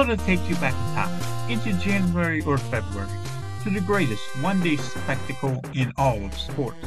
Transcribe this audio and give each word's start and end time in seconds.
Show 0.00 0.06
that 0.06 0.18
takes 0.20 0.48
you 0.48 0.54
back 0.54 0.72
in 0.72 0.94
time 0.94 1.50
into 1.50 1.78
January 1.84 2.40
or 2.44 2.56
February 2.56 3.10
to 3.64 3.68
the 3.68 3.82
greatest 3.82 4.22
one-day 4.40 4.76
spectacle 4.76 5.62
in 5.74 5.92
all 5.98 6.24
of 6.24 6.32
sports. 6.38 6.86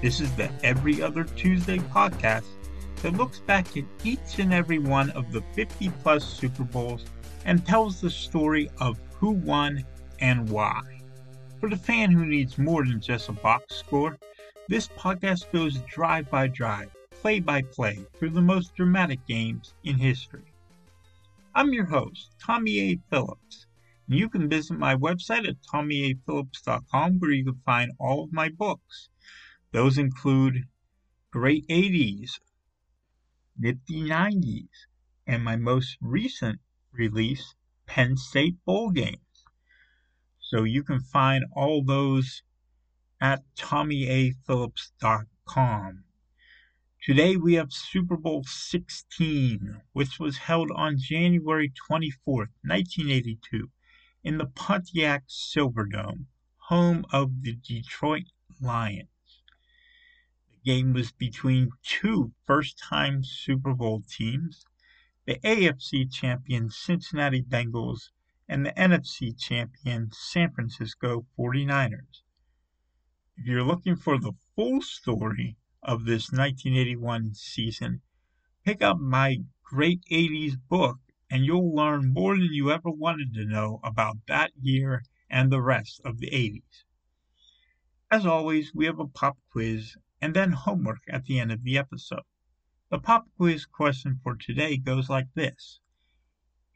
This 0.00 0.22
is 0.22 0.34
the 0.36 0.50
Every 0.64 1.02
Other 1.02 1.24
Tuesday 1.24 1.76
podcast 1.76 2.46
that 3.02 3.12
looks 3.12 3.40
back 3.40 3.76
at 3.76 3.84
each 4.04 4.38
and 4.38 4.54
every 4.54 4.78
one 4.78 5.10
of 5.10 5.32
the 5.32 5.42
50 5.52 5.90
plus 6.02 6.24
Super 6.24 6.64
Bowls 6.64 7.04
and 7.44 7.66
tells 7.66 8.00
the 8.00 8.08
story 8.08 8.70
of 8.80 8.98
who 9.12 9.32
won 9.32 9.84
and 10.20 10.48
why. 10.48 10.80
For 11.60 11.68
the 11.68 11.76
fan 11.76 12.10
who 12.10 12.24
needs 12.24 12.56
more 12.56 12.86
than 12.86 13.02
just 13.02 13.28
a 13.28 13.32
box 13.32 13.74
score, 13.74 14.16
this 14.66 14.88
podcast 14.88 15.52
goes 15.52 15.76
drive 15.90 16.30
by 16.30 16.46
drive 16.46 16.88
play 17.10 17.38
by 17.38 17.60
play 17.60 17.98
through 18.14 18.30
the 18.30 18.40
most 18.40 18.74
dramatic 18.74 19.18
games 19.26 19.74
in 19.84 19.96
history. 19.96 20.45
I'm 21.56 21.72
your 21.72 21.86
host, 21.86 22.36
Tommy 22.38 22.78
A. 22.80 22.98
Phillips, 23.08 23.66
and 24.06 24.18
you 24.18 24.28
can 24.28 24.46
visit 24.46 24.78
my 24.78 24.94
website 24.94 25.48
at 25.48 25.62
tommyaphillips.com 25.62 27.18
where 27.18 27.30
you 27.30 27.46
can 27.46 27.62
find 27.64 27.92
all 27.98 28.24
of 28.24 28.30
my 28.30 28.50
books. 28.50 29.08
Those 29.72 29.96
include 29.96 30.68
Great 31.30 31.66
80s, 31.68 32.40
Nifty 33.58 34.02
90s, 34.02 34.68
and 35.26 35.42
my 35.42 35.56
most 35.56 35.96
recent 36.02 36.60
release, 36.92 37.54
Penn 37.86 38.18
State 38.18 38.62
Bowl 38.66 38.90
Games. 38.90 39.46
So 40.38 40.64
you 40.64 40.82
can 40.82 41.00
find 41.00 41.46
all 41.52 41.82
those 41.82 42.42
at 43.18 43.44
tommyaphillips.com. 43.56 46.04
Today 47.06 47.36
we 47.36 47.54
have 47.54 47.72
Super 47.72 48.16
Bowl 48.16 48.42
16, 48.42 49.80
which 49.92 50.18
was 50.18 50.38
held 50.38 50.72
on 50.72 50.98
January 50.98 51.72
24, 51.86 52.48
1982, 52.64 53.70
in 54.24 54.38
the 54.38 54.46
Pontiac 54.46 55.22
Silverdome, 55.28 56.26
home 56.56 57.04
of 57.12 57.42
the 57.42 57.52
Detroit 57.52 58.24
Lions. 58.60 59.06
The 60.50 60.58
game 60.64 60.94
was 60.94 61.12
between 61.12 61.70
two 61.84 62.32
first 62.44 62.76
time 62.76 63.22
Super 63.22 63.72
Bowl 63.72 64.02
teams, 64.10 64.64
the 65.26 65.36
AFC 65.44 66.12
champion 66.12 66.70
Cincinnati 66.70 67.40
Bengals 67.40 68.10
and 68.48 68.66
the 68.66 68.72
NFC 68.72 69.38
champion 69.38 70.10
San 70.10 70.50
Francisco 70.50 71.24
49ers. 71.38 72.22
If 73.36 73.46
you're 73.46 73.62
looking 73.62 73.94
for 73.94 74.18
the 74.18 74.32
full 74.56 74.82
story, 74.82 75.56
of 75.82 76.04
this 76.04 76.32
1981 76.32 77.34
season, 77.34 78.02
pick 78.64 78.82
up 78.82 78.98
my 78.98 79.38
Great 79.62 80.00
80s 80.10 80.54
book 80.68 80.98
and 81.28 81.44
you'll 81.44 81.74
learn 81.74 82.12
more 82.12 82.36
than 82.36 82.52
you 82.52 82.70
ever 82.70 82.90
wanted 82.90 83.34
to 83.34 83.44
know 83.44 83.80
about 83.82 84.16
that 84.28 84.52
year 84.60 85.02
and 85.28 85.50
the 85.50 85.60
rest 85.60 86.00
of 86.04 86.18
the 86.18 86.30
80s. 86.30 86.84
As 88.10 88.24
always, 88.24 88.72
we 88.74 88.86
have 88.86 89.00
a 89.00 89.06
pop 89.08 89.36
quiz 89.50 89.96
and 90.20 90.34
then 90.34 90.52
homework 90.52 91.02
at 91.08 91.24
the 91.24 91.40
end 91.40 91.50
of 91.50 91.64
the 91.64 91.76
episode. 91.76 92.22
The 92.88 93.00
pop 93.00 93.26
quiz 93.36 93.66
question 93.66 94.20
for 94.22 94.36
today 94.36 94.76
goes 94.76 95.10
like 95.10 95.26
this. 95.34 95.80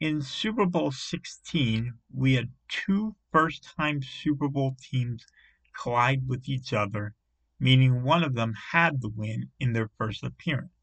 In 0.01 0.21
Super 0.21 0.65
Bowl 0.65 0.91
16, 0.91 1.93
we 2.13 2.33
had 2.33 2.51
two 2.67 3.15
first 3.31 3.63
time 3.77 4.01
Super 4.01 4.49
Bowl 4.49 4.75
teams 4.81 5.25
collide 5.73 6.27
with 6.27 6.49
each 6.49 6.73
other 6.73 7.15
meaning 7.61 8.01
one 8.01 8.23
of 8.23 8.33
them 8.33 8.55
had 8.71 9.01
the 9.01 9.09
win 9.09 9.51
in 9.59 9.73
their 9.73 9.87
first 9.95 10.23
appearance. 10.23 10.73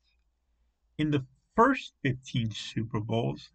In 0.97 1.11
the 1.11 1.27
first 1.56 1.93
15 2.05 2.53
Super 2.53 3.00
Bowls, 3.00 3.50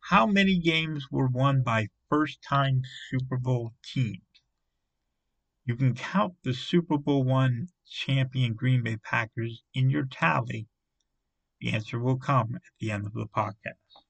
how 0.00 0.26
many 0.26 0.58
games 0.58 1.06
were 1.08 1.28
won 1.28 1.62
by 1.62 1.86
first 2.10 2.42
time 2.42 2.82
Super 3.08 3.38
Bowl 3.38 3.74
teams? 3.84 4.22
You 5.64 5.76
can 5.76 5.94
count 5.94 6.34
the 6.42 6.52
Super 6.52 6.98
Bowl 6.98 7.22
one 7.22 7.68
champion 7.88 8.54
Green 8.54 8.82
Bay 8.82 8.96
Packers 8.96 9.62
in 9.72 9.88
your 9.88 10.06
tally. 10.06 10.66
The 11.60 11.70
answer 11.70 12.00
will 12.00 12.18
come 12.18 12.56
at 12.56 12.62
the 12.80 12.90
end 12.90 13.06
of 13.06 13.14
the 13.14 13.28
podcast. 13.28 14.02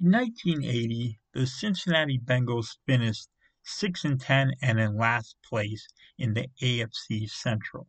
In 0.00 0.10
1980, 0.10 1.20
the 1.34 1.46
Cincinnati 1.46 2.18
Bengals 2.18 2.78
finished 2.86 3.28
6 3.66 4.04
and 4.04 4.20
10 4.20 4.52
and 4.60 4.78
in 4.78 4.96
last 4.96 5.36
place 5.42 5.88
in 6.18 6.34
the 6.34 6.48
AFC 6.60 7.28
Central. 7.28 7.88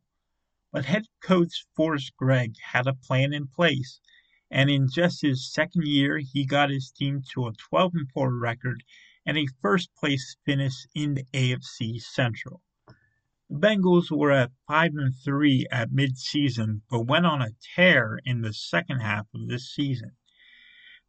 But 0.72 0.86
head 0.86 1.08
coach 1.22 1.66
Forrest 1.76 2.16
Gregg 2.16 2.56
had 2.72 2.88
a 2.88 2.94
plan 2.94 3.34
in 3.34 3.48
place, 3.48 4.00
and 4.50 4.70
in 4.70 4.90
just 4.90 5.22
his 5.22 5.52
second 5.52 5.86
year, 5.86 6.20
he 6.20 6.46
got 6.46 6.70
his 6.70 6.92
team 6.92 7.24
to 7.34 7.48
a 7.48 7.54
12 7.54 7.94
and 7.94 8.12
4 8.12 8.34
record 8.38 8.84
and 9.26 9.38
a 9.38 9.48
first 9.62 9.94
place 9.96 10.38
finish 10.46 10.86
in 10.94 11.16
the 11.16 11.26
AFC 11.34 12.02
Central. 12.02 12.62
The 13.50 13.56
Bengals 13.56 14.10
were 14.10 14.32
at 14.32 14.54
5 14.68 14.96
and 14.96 15.14
3 15.14 15.68
at 15.72 15.92
midseason, 15.92 16.82
but 16.90 17.08
went 17.08 17.26
on 17.26 17.42
a 17.42 17.56
tear 17.76 18.20
in 18.24 18.42
the 18.42 18.54
second 18.54 19.02
half 19.02 19.28
of 19.34 19.48
this 19.48 19.74
season. 19.74 20.16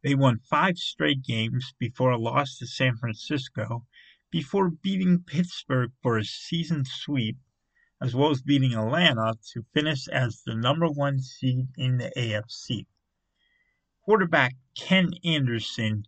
They 0.03 0.13
won 0.13 0.39
five 0.39 0.77
straight 0.77 1.23
games 1.23 1.73
before 1.79 2.11
a 2.11 2.17
loss 2.17 2.57
to 2.57 2.67
San 2.67 2.95
Francisco 2.97 3.85
before 4.29 4.69
beating 4.69 5.23
Pittsburgh 5.23 5.93
for 6.01 6.17
a 6.17 6.25
season 6.25 6.83
sweep, 6.85 7.37
as 8.01 8.13
well 8.13 8.29
as 8.29 8.41
beating 8.41 8.73
Atlanta 8.73 9.35
to 9.53 9.63
finish 9.73 10.05
as 10.09 10.43
the 10.43 10.53
number 10.53 10.87
one 10.87 11.19
seed 11.19 11.69
in 11.77 11.95
the 11.97 12.11
AFC. 12.17 12.85
Quarterback 14.01 14.57
Ken 14.75 15.13
Anderson 15.23 16.05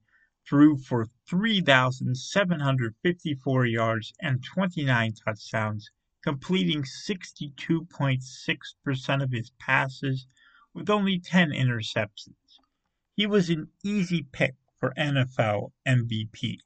threw 0.47 0.78
for 0.78 1.07
3,754 1.28 3.66
yards 3.66 4.13
and 4.19 4.44
29 4.44 5.13
touchdowns, 5.13 5.89
completing 6.24 6.83
62.6% 6.83 9.24
of 9.24 9.31
his 9.31 9.51
passes 9.60 10.27
with 10.74 10.89
only 10.89 11.19
10 11.19 11.51
interceptions. 11.51 12.36
He 13.13 13.25
was 13.25 13.50
an 13.50 13.72
easy 13.83 14.24
pick 14.24 14.56
for 14.77 14.94
NFL 14.98 15.72
MVP. 15.88 16.57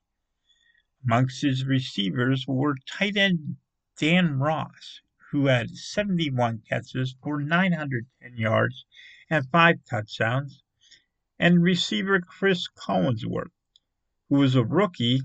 Amongst 1.06 1.42
his 1.42 1.66
receivers 1.66 2.48
were 2.48 2.78
tight 2.88 3.18
end 3.18 3.58
Dan 3.98 4.40
Ross, 4.40 5.02
who 5.32 5.48
had 5.48 5.76
71 5.76 6.62
catches 6.70 7.18
for 7.22 7.42
910 7.42 8.38
yards 8.38 8.86
and 9.30 9.46
five 9.50 9.84
touchdowns, 9.84 10.64
and 11.38 11.62
receiver 11.62 12.22
Cris 12.22 12.70
Collinsworth, 12.70 13.52
who 14.30 14.36
was 14.36 14.56
a 14.56 14.64
rookie 14.64 15.24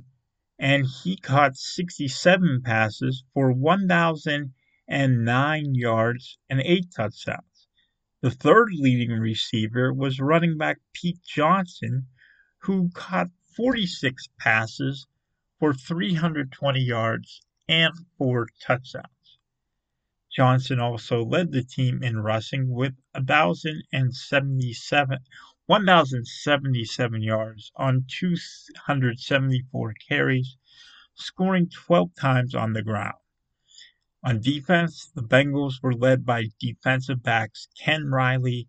and 0.58 0.84
he 0.84 1.16
caught 1.16 1.56
67 1.56 2.62
passes 2.62 3.22
for 3.32 3.52
1,009 3.52 5.74
yards 5.76 6.38
and 6.50 6.60
eight 6.60 6.90
touchdowns. 6.90 7.68
The 8.20 8.32
third 8.32 8.72
leading 8.72 9.12
receiver 9.12 9.94
was 9.94 10.18
running 10.18 10.58
back 10.58 10.80
Pete 10.92 11.22
Johnson, 11.22 12.08
who 12.62 12.90
caught 12.90 13.30
46 13.54 14.28
passes 14.40 15.06
for 15.58 15.74
320 15.74 16.80
yards 16.80 17.42
and 17.68 17.92
four 18.16 18.46
touchdowns. 18.60 19.38
Johnson 20.30 20.78
also 20.78 21.24
led 21.24 21.52
the 21.52 21.64
team 21.64 22.02
in 22.02 22.20
rushing 22.20 22.70
with 22.70 22.94
1,077 23.14 25.18
1,077 25.68 27.22
yards 27.22 27.70
on 27.76 28.06
274 28.08 29.94
carries, 30.08 30.56
scoring 31.14 31.68
12 31.68 32.14
times 32.14 32.54
on 32.54 32.72
the 32.72 32.82
ground. 32.82 33.18
On 34.22 34.40
defense, 34.40 35.10
the 35.14 35.22
Bengals 35.22 35.82
were 35.82 35.92
led 35.92 36.24
by 36.24 36.46
defensive 36.58 37.22
backs 37.22 37.68
Ken 37.78 38.06
Riley, 38.06 38.66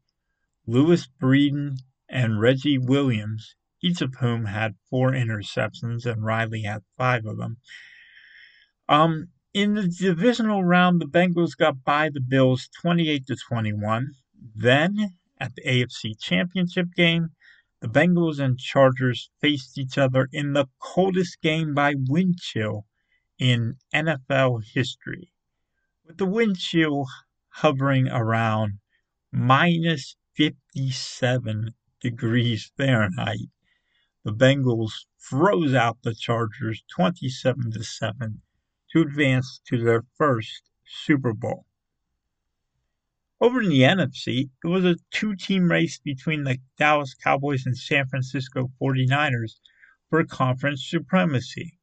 Louis 0.68 1.08
Breeden, 1.22 1.78
and 2.10 2.42
Reggie 2.42 2.78
Williams, 2.78 3.56
each 3.82 4.02
of 4.02 4.16
whom 4.16 4.46
had 4.46 4.76
four 4.90 5.12
interceptions, 5.12 6.06
and 6.06 6.26
Riley 6.26 6.64
had 6.64 6.84
five 6.98 7.26
of 7.26 7.38
them. 7.38 7.58
Um, 8.88 9.30
in 9.54 9.74
the 9.76 9.88
divisional 9.88 10.64
round, 10.64 11.02
the 11.02 11.08
Bengals 11.08 11.58
got 11.58 11.84
by 11.84 12.10
the 12.10 12.22
Bills 12.22 12.70
28 12.82 13.26
to 13.28 13.36
21. 13.36 14.12
Then 14.56 15.16
at 15.40 15.56
the 15.56 15.64
AFC 15.64 16.20
Championship 16.20 16.88
game, 16.96 17.30
the 17.82 17.88
Bengals 17.88 18.40
and 18.40 18.60
Chargers 18.60 19.30
faced 19.40 19.78
each 19.78 19.98
other 19.98 20.28
in 20.34 20.54
the 20.54 20.68
coldest 20.80 21.42
game 21.42 21.74
by 21.74 21.96
wind 21.96 22.40
chill 22.40 22.86
in 23.38 23.78
NFL 23.94 24.64
history, 24.74 25.32
with 26.06 26.18
the 26.18 26.26
wind 26.26 26.58
chill 26.60 27.06
hovering 27.50 28.10
around 28.10 28.80
minus 29.32 30.18
57 30.36 31.74
degrees 32.02 32.72
Fahrenheit. 32.76 33.50
The 34.30 34.36
Bengals 34.36 35.08
froze 35.18 35.74
out 35.74 36.04
the 36.04 36.14
Chargers 36.14 36.84
27 36.92 37.72
to 37.72 37.84
7 37.84 38.44
to 38.92 39.02
advance 39.02 39.60
to 39.66 39.84
their 39.84 40.04
first 40.18 40.70
Super 40.86 41.34
Bowl. 41.34 41.66
Over 43.42 43.64
in 43.64 43.70
the 43.70 43.82
NFC, 43.82 44.52
it 44.64 44.68
was 44.68 44.86
a 44.86 44.98
two 45.10 45.36
team 45.36 45.72
race 45.72 45.98
between 45.98 46.44
the 46.44 46.60
Dallas 46.78 47.16
Cowboys 47.16 47.66
and 47.66 47.76
San 47.76 48.08
Francisco 48.08 48.72
49ers 48.80 49.60
for 50.12 50.24
conference 50.26 50.88
supremacy. 50.88 51.80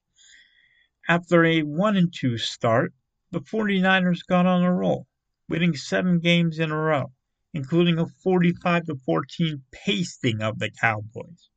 After 1.09 1.45
a 1.45 1.65
1 1.65 1.97
and 1.97 2.15
2 2.15 2.39
start, 2.39 2.95
the 3.33 3.41
49ers 3.41 4.25
got 4.25 4.47
on 4.47 4.63
a 4.63 4.73
roll, 4.73 5.09
winning 5.49 5.75
seven 5.75 6.21
games 6.21 6.61
in 6.61 6.71
a 6.71 6.79
row, 6.81 7.13
including 7.53 7.99
a 7.99 8.07
45 8.07 8.85
to 8.85 8.95
14 9.05 9.65
pasting 9.73 10.43
of 10.43 10.61
the 10.61 10.71
Cowboys. 10.71 11.51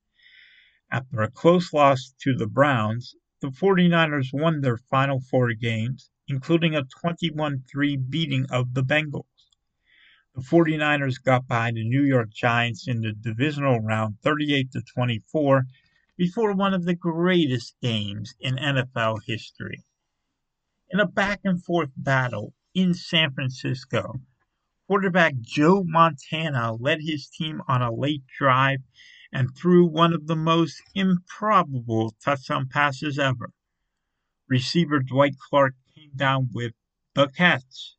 After 0.91 1.21
a 1.21 1.29
close 1.29 1.71
loss 1.71 2.15
to 2.21 2.33
the 2.35 2.47
Browns, 2.47 3.15
the 3.41 3.49
49ers 3.49 4.33
won 4.33 4.61
their 4.61 4.77
final 4.77 5.19
four 5.19 5.53
games, 5.53 6.09
including 6.27 6.75
a 6.75 6.83
21 6.83 7.63
3 7.71 7.95
beating 7.95 8.47
of 8.49 8.73
the 8.73 8.83
Bengals. 8.83 9.25
The 10.33 10.41
49ers 10.41 11.21
got 11.21 11.47
by 11.47 11.69
the 11.69 11.87
New 11.87 12.01
York 12.01 12.31
Giants 12.31 12.87
in 12.87 13.01
the 13.01 13.13
divisional 13.13 13.79
round 13.79 14.19
38 14.21 14.73
24 14.91 15.67
before 16.17 16.53
one 16.53 16.73
of 16.73 16.85
the 16.85 16.95
greatest 16.95 17.75
games 17.81 18.33
in 18.39 18.55
NFL 18.55 19.19
history. 19.27 19.83
In 20.89 20.99
a 20.99 21.07
back 21.07 21.41
and 21.43 21.63
forth 21.63 21.91
battle 21.95 22.55
in 22.73 22.95
San 22.95 23.31
Francisco, 23.31 24.21
quarterback 24.87 25.35
Joe 25.39 25.83
Montana 25.83 26.73
led 26.73 27.01
his 27.01 27.29
team 27.29 27.61
on 27.67 27.83
a 27.83 27.93
late 27.93 28.23
drive 28.25 28.79
and 29.31 29.55
threw 29.55 29.85
one 29.85 30.13
of 30.13 30.27
the 30.27 30.35
most 30.35 30.81
improbable 30.95 32.15
touchdown 32.23 32.67
passes 32.67 33.19
ever. 33.19 33.51
Receiver 34.47 34.99
Dwight 34.99 35.35
Clark 35.37 35.75
came 35.95 36.11
down 36.15 36.49
with 36.51 36.73
the 37.13 37.27
catch 37.27 37.95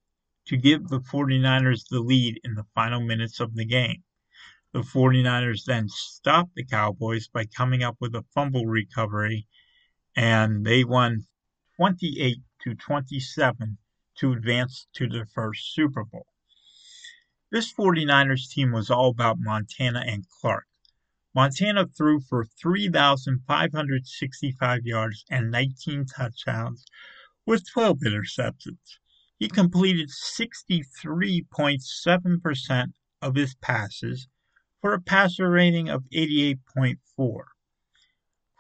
to 0.47 0.57
give 0.57 0.89
the 0.89 1.01
49ers 1.01 1.89
the 1.89 2.01
lead 2.01 2.41
in 2.43 2.55
the 2.55 2.67
final 2.75 3.01
minutes 3.01 3.39
of 3.39 3.55
the 3.55 3.65
game. 3.65 4.03
The 4.73 4.81
49ers 4.81 5.65
then 5.65 5.89
stopped 5.89 6.55
the 6.55 6.65
Cowboys 6.65 7.29
by 7.29 7.45
coming 7.45 7.83
up 7.83 7.97
with 8.01 8.15
a 8.15 8.25
fumble 8.35 8.67
recovery, 8.67 9.47
and 10.17 10.65
they 10.65 10.85
won 10.85 11.27
28 11.77 12.39
to 12.63 12.75
27 12.75 13.79
to 14.19 14.33
advance 14.33 14.87
to 14.95 15.09
their 15.09 15.27
first 15.27 15.75
Super 15.75 16.05
Bowl. 16.05 16.27
This 17.51 17.73
49ers 17.73 18.49
team 18.49 18.71
was 18.71 18.91
all 18.91 19.11
about 19.11 19.41
Montana 19.41 20.05
and 20.07 20.25
Clark. 20.29 20.67
Montana 21.33 21.87
threw 21.87 22.21
for 22.21 22.45
3,565 22.45 24.85
yards 24.85 25.25
and 25.31 25.49
19 25.51 26.05
touchdowns 26.07 26.85
with 27.47 27.71
12 27.71 28.01
interceptions. 28.01 28.99
He 29.39 29.49
completed 29.49 30.11
63.7% 30.11 32.93
of 33.23 33.37
his 33.37 33.55
passes 33.55 34.27
for 34.81 34.93
a 34.93 35.01
passer 35.01 35.49
rating 35.49 35.89
of 35.89 36.03
88.4. 36.13 37.45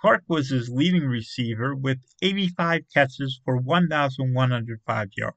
Clark 0.00 0.22
was 0.28 0.50
his 0.50 0.70
leading 0.70 1.06
receiver 1.06 1.74
with 1.74 1.98
85 2.22 2.82
catches 2.94 3.40
for 3.44 3.56
1,105 3.56 5.08
yards. 5.16 5.36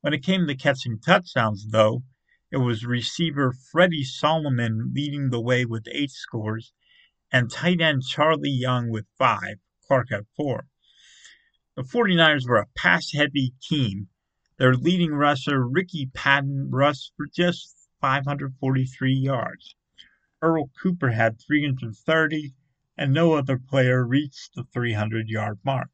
When 0.00 0.14
it 0.14 0.22
came 0.22 0.46
to 0.46 0.54
catching 0.54 0.98
touchdowns, 0.98 1.66
though, 1.68 2.04
it 2.50 2.58
was 2.58 2.84
receiver 2.84 3.52
Freddie 3.52 4.04
Solomon 4.04 4.92
leading 4.94 5.30
the 5.30 5.40
way 5.40 5.64
with 5.64 5.88
eight 5.90 6.10
scores, 6.10 6.72
and 7.32 7.50
tight 7.50 7.80
end 7.80 8.02
Charlie 8.02 8.50
Young 8.50 8.90
with 8.90 9.06
five. 9.18 9.58
Clark 9.86 10.10
had 10.10 10.26
four. 10.36 10.66
The 11.76 11.82
49ers 11.82 12.48
were 12.48 12.56
a 12.56 12.66
pass 12.76 13.12
heavy 13.12 13.54
team 13.60 14.08
their 14.58 14.74
leading 14.74 15.12
rusher, 15.12 15.64
Ricky 15.64 16.06
Patton, 16.06 16.68
rushed 16.72 17.12
for 17.16 17.26
just 17.26 17.88
543 18.00 19.14
yards. 19.14 19.76
Earl 20.42 20.70
Cooper 20.82 21.10
had 21.10 21.40
330, 21.40 22.54
and 22.96 23.12
no 23.12 23.34
other 23.34 23.56
player 23.56 24.04
reached 24.04 24.56
the 24.56 24.64
300 24.64 25.28
yard 25.28 25.60
mark. 25.64 25.90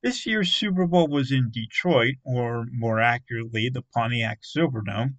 This 0.00 0.26
year's 0.26 0.52
Super 0.52 0.86
Bowl 0.86 1.08
was 1.08 1.32
in 1.32 1.50
Detroit, 1.50 2.14
or 2.22 2.66
more 2.70 3.00
accurately, 3.00 3.68
the 3.68 3.82
Pontiac 3.82 4.42
Silverdome. 4.44 5.16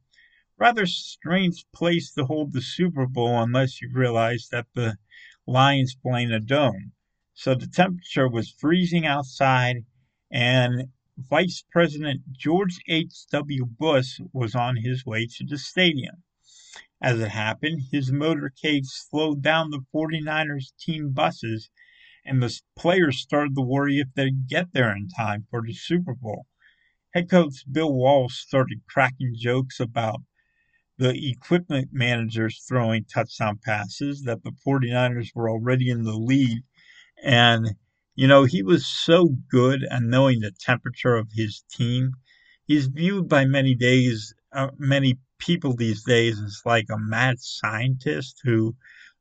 Rather 0.58 0.86
strange 0.86 1.66
place 1.74 2.14
to 2.14 2.24
hold 2.24 2.54
the 2.54 2.62
Super 2.62 3.06
Bowl 3.06 3.42
unless 3.42 3.82
you 3.82 3.90
realize 3.92 4.48
that 4.54 4.68
the 4.76 4.98
Lions 5.46 5.96
play 5.96 6.24
in 6.24 6.32
a 6.32 6.40
dome. 6.40 6.94
So 7.34 7.56
the 7.56 7.68
temperature 7.68 8.30
was 8.30 8.52
freezing 8.52 9.06
outside, 9.06 9.84
and 10.32 10.94
Vice 11.18 11.62
President 11.70 12.32
George 12.32 12.80
H.W. 12.88 13.66
Bush 13.66 14.22
was 14.32 14.56
on 14.56 14.78
his 14.78 15.06
way 15.06 15.26
to 15.26 15.44
the 15.46 15.58
stadium. 15.58 16.24
As 17.02 17.20
it 17.20 17.32
happened, 17.32 17.82
his 17.92 18.12
motorcade 18.12 18.86
slowed 18.86 19.42
down 19.42 19.72
the 19.72 19.84
49ers 19.94 20.72
team 20.80 21.12
buses, 21.12 21.70
and 22.26 22.42
the 22.42 22.60
players 22.78 23.20
started 23.20 23.56
to 23.56 23.62
worry 23.62 24.00
if 24.00 24.08
they'd 24.16 24.48
get 24.48 24.74
there 24.74 24.96
in 24.96 25.08
time 25.10 25.46
for 25.50 25.62
the 25.62 25.74
Super 25.74 26.14
Bowl. 26.14 26.46
Head 27.14 27.30
coach 27.30 27.64
Bill 27.72 27.94
Walsh 27.94 28.36
started 28.36 28.82
cracking 28.88 29.34
jokes 29.36 29.80
about 29.80 30.22
the 30.98 31.32
equipment 31.32 31.90
managers 31.92 32.64
throwing 32.68 33.06
touchdown 33.06 33.60
passes, 33.64 34.24
that 34.24 34.44
the 34.44 34.52
49ers 34.52 35.30
were 35.34 35.50
already 35.50 35.90
in 35.90 36.04
the 36.04 36.18
lead, 36.18 36.64
and 37.24 37.76
you 38.16 38.28
know, 38.28 38.44
he 38.44 38.62
was 38.62 38.86
so 38.86 39.30
good 39.50 39.86
at 39.90 40.04
knowing 40.04 40.42
the 40.42 40.52
temperature 40.52 41.16
of 41.16 41.30
his 41.32 41.64
team. 41.72 42.12
He's 42.66 42.88
viewed 42.88 43.30
by 43.30 43.46
many 43.46 43.76
days, 43.76 44.34
uh, 44.52 44.72
many 44.78 45.20
people 45.38 45.74
these 45.74 46.04
days 46.04 46.38
as 46.42 46.62
like 46.66 46.88
a 46.92 46.98
mad 47.00 47.40
scientist 47.40 48.42
who 48.44 48.76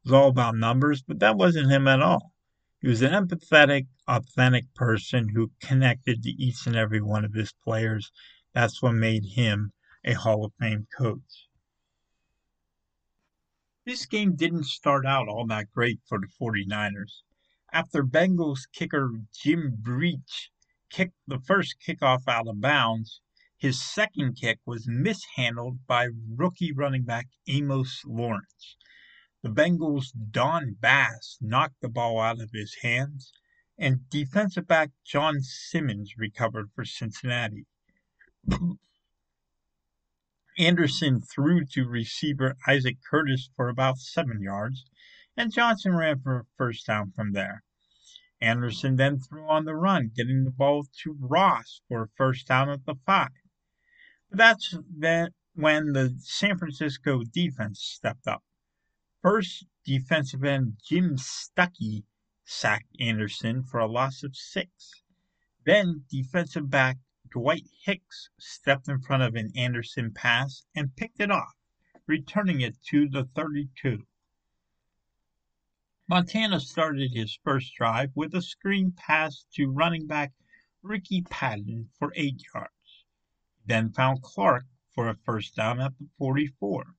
is 0.05 0.11
all 0.11 0.29
about 0.29 0.57
numbers, 0.57 1.01
but 1.07 1.21
that 1.21 1.37
wasn't 1.37 1.71
him 1.71 1.87
at 1.87 2.03
all. 2.03 2.33
He 2.81 2.89
was 2.89 3.03
an 3.03 3.13
empathetic, 3.13 3.87
authentic 4.07 4.73
person 4.75 5.31
who 5.31 5.53
connected 5.61 6.23
to 6.23 6.31
each 6.31 6.67
and 6.67 6.77
every 6.77 7.01
one 7.01 7.25
of 7.25 7.35
his 7.35 7.53
players. 7.53 8.13
That's 8.53 8.83
what 8.83 8.93
made 8.93 9.25
him 9.25 9.73
a 10.05 10.15
Hall 10.15 10.45
of 10.45 10.53
Fame 10.61 10.87
coach. 10.97 11.49
This 13.85 14.07
game 14.07 14.37
didn't 14.37 14.65
start 14.65 15.07
out 15.07 15.29
all 15.29 15.47
that 15.47 15.71
great 15.71 16.01
for 16.07 16.19
the 16.19 16.29
49ers 16.41 17.23
after 17.73 18.03
Bengals 18.03 18.61
kicker 18.73 19.11
Jim 19.33 19.77
Breech 19.79 20.51
kicked 20.89 21.19
the 21.27 21.39
first 21.39 21.77
kickoff 21.87 22.27
out 22.27 22.49
of 22.49 22.63
bounds, 22.63 23.21
his 23.59 23.83
second 23.83 24.37
kick 24.37 24.59
was 24.65 24.89
mishandled 24.89 25.87
by 25.87 26.09
rookie 26.35 26.73
running 26.73 27.03
back 27.03 27.29
Amos 27.47 28.03
Lawrence. 28.07 28.77
The 29.41 29.51
Bengals' 29.51 30.13
Don 30.33 30.75
Bass 30.81 31.39
knocked 31.41 31.81
the 31.81 31.89
ball 31.89 32.19
out 32.19 32.41
of 32.41 32.51
his 32.51 32.75
hands, 32.83 33.33
and 33.79 34.11
defensive 34.11 34.67
back 34.67 34.91
John 35.05 35.43
Simmons 35.43 36.19
recovered 36.19 36.73
for 36.75 36.85
Cincinnati. 36.85 37.67
Anderson 40.59 41.21
threw 41.21 41.65
to 41.67 41.87
receiver 41.87 42.57
Isaac 42.67 42.99
Curtis 43.09 43.49
for 43.55 43.69
about 43.69 43.99
seven 43.99 44.43
yards, 44.43 44.85
and 45.37 45.53
Johnson 45.53 45.95
ran 45.95 46.21
for 46.21 46.41
a 46.41 46.47
first 46.57 46.89
down 46.89 47.13
from 47.13 47.31
there. 47.31 47.63
Anderson 48.41 48.97
then 48.97 49.21
threw 49.21 49.49
on 49.49 49.67
the 49.67 49.77
run, 49.77 50.11
getting 50.13 50.43
the 50.43 50.51
ball 50.51 50.89
to 51.05 51.17
Ross 51.17 51.81
for 51.87 52.03
a 52.03 52.09
first 52.17 52.49
down 52.49 52.71
at 52.71 52.87
the 52.87 52.97
five. 53.07 53.31
But 54.31 54.39
that's 54.39 54.75
when 55.55 55.93
the 55.93 56.17
San 56.19 56.59
Francisco 56.59 57.23
defense 57.23 57.81
stepped 57.81 58.27
up. 58.27 58.43
First, 59.31 59.67
defensive 59.85 60.43
end 60.43 60.79
Jim 60.83 61.17
Stuckey 61.19 62.05
sacked 62.47 62.97
Anderson 62.99 63.63
for 63.63 63.79
a 63.79 63.87
loss 63.87 64.23
of 64.23 64.35
six. 64.35 65.03
Then, 65.67 66.07
defensive 66.09 66.71
back 66.71 66.97
Dwight 67.31 67.69
Hicks 67.85 68.31
stepped 68.39 68.89
in 68.89 69.03
front 69.03 69.23
of 69.23 69.35
an 69.35 69.53
Anderson 69.55 70.15
pass 70.15 70.65
and 70.75 70.97
picked 70.97 71.21
it 71.21 71.31
off, 71.31 71.53
returning 72.07 72.63
it 72.63 72.81
to 72.85 73.07
the 73.07 73.25
32. 73.35 74.07
Montana 76.09 76.59
started 76.59 77.11
his 77.13 77.39
first 77.45 77.75
drive 77.75 78.13
with 78.15 78.35
a 78.35 78.41
screen 78.41 78.93
pass 78.93 79.45
to 79.57 79.71
running 79.71 80.07
back 80.07 80.33
Ricky 80.81 81.21
Patton 81.21 81.91
for 81.99 82.15
eight 82.17 82.43
yards. 82.55 83.05
Then 83.67 83.93
found 83.93 84.23
Clark 84.23 84.65
for 84.95 85.07
a 85.07 85.15
first 85.15 85.55
down 85.55 85.83
at 85.83 85.99
the 85.99 86.09
44. 86.17 86.95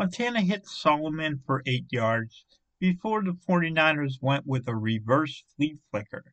Montana 0.00 0.40
hit 0.40 0.66
Solomon 0.66 1.42
for 1.44 1.62
eight 1.66 1.84
yards 1.90 2.46
before 2.78 3.22
the 3.22 3.32
49ers 3.32 4.22
went 4.22 4.46
with 4.46 4.66
a 4.66 4.74
reverse 4.74 5.44
flea 5.54 5.76
flicker. 5.90 6.32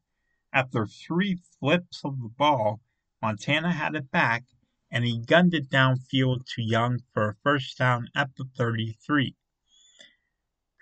After 0.53 0.87
three 0.87 1.35
flips 1.35 1.99
of 2.05 2.21
the 2.21 2.29
ball, 2.29 2.79
Montana 3.21 3.73
had 3.73 3.93
it 3.93 4.09
back 4.09 4.45
and 4.89 5.03
he 5.03 5.19
gunned 5.19 5.53
it 5.53 5.69
downfield 5.69 6.45
to 6.55 6.61
Young 6.61 7.01
for 7.13 7.27
a 7.27 7.35
first 7.43 7.77
down 7.77 8.07
at 8.15 8.33
the 8.37 8.45
33. 8.55 9.35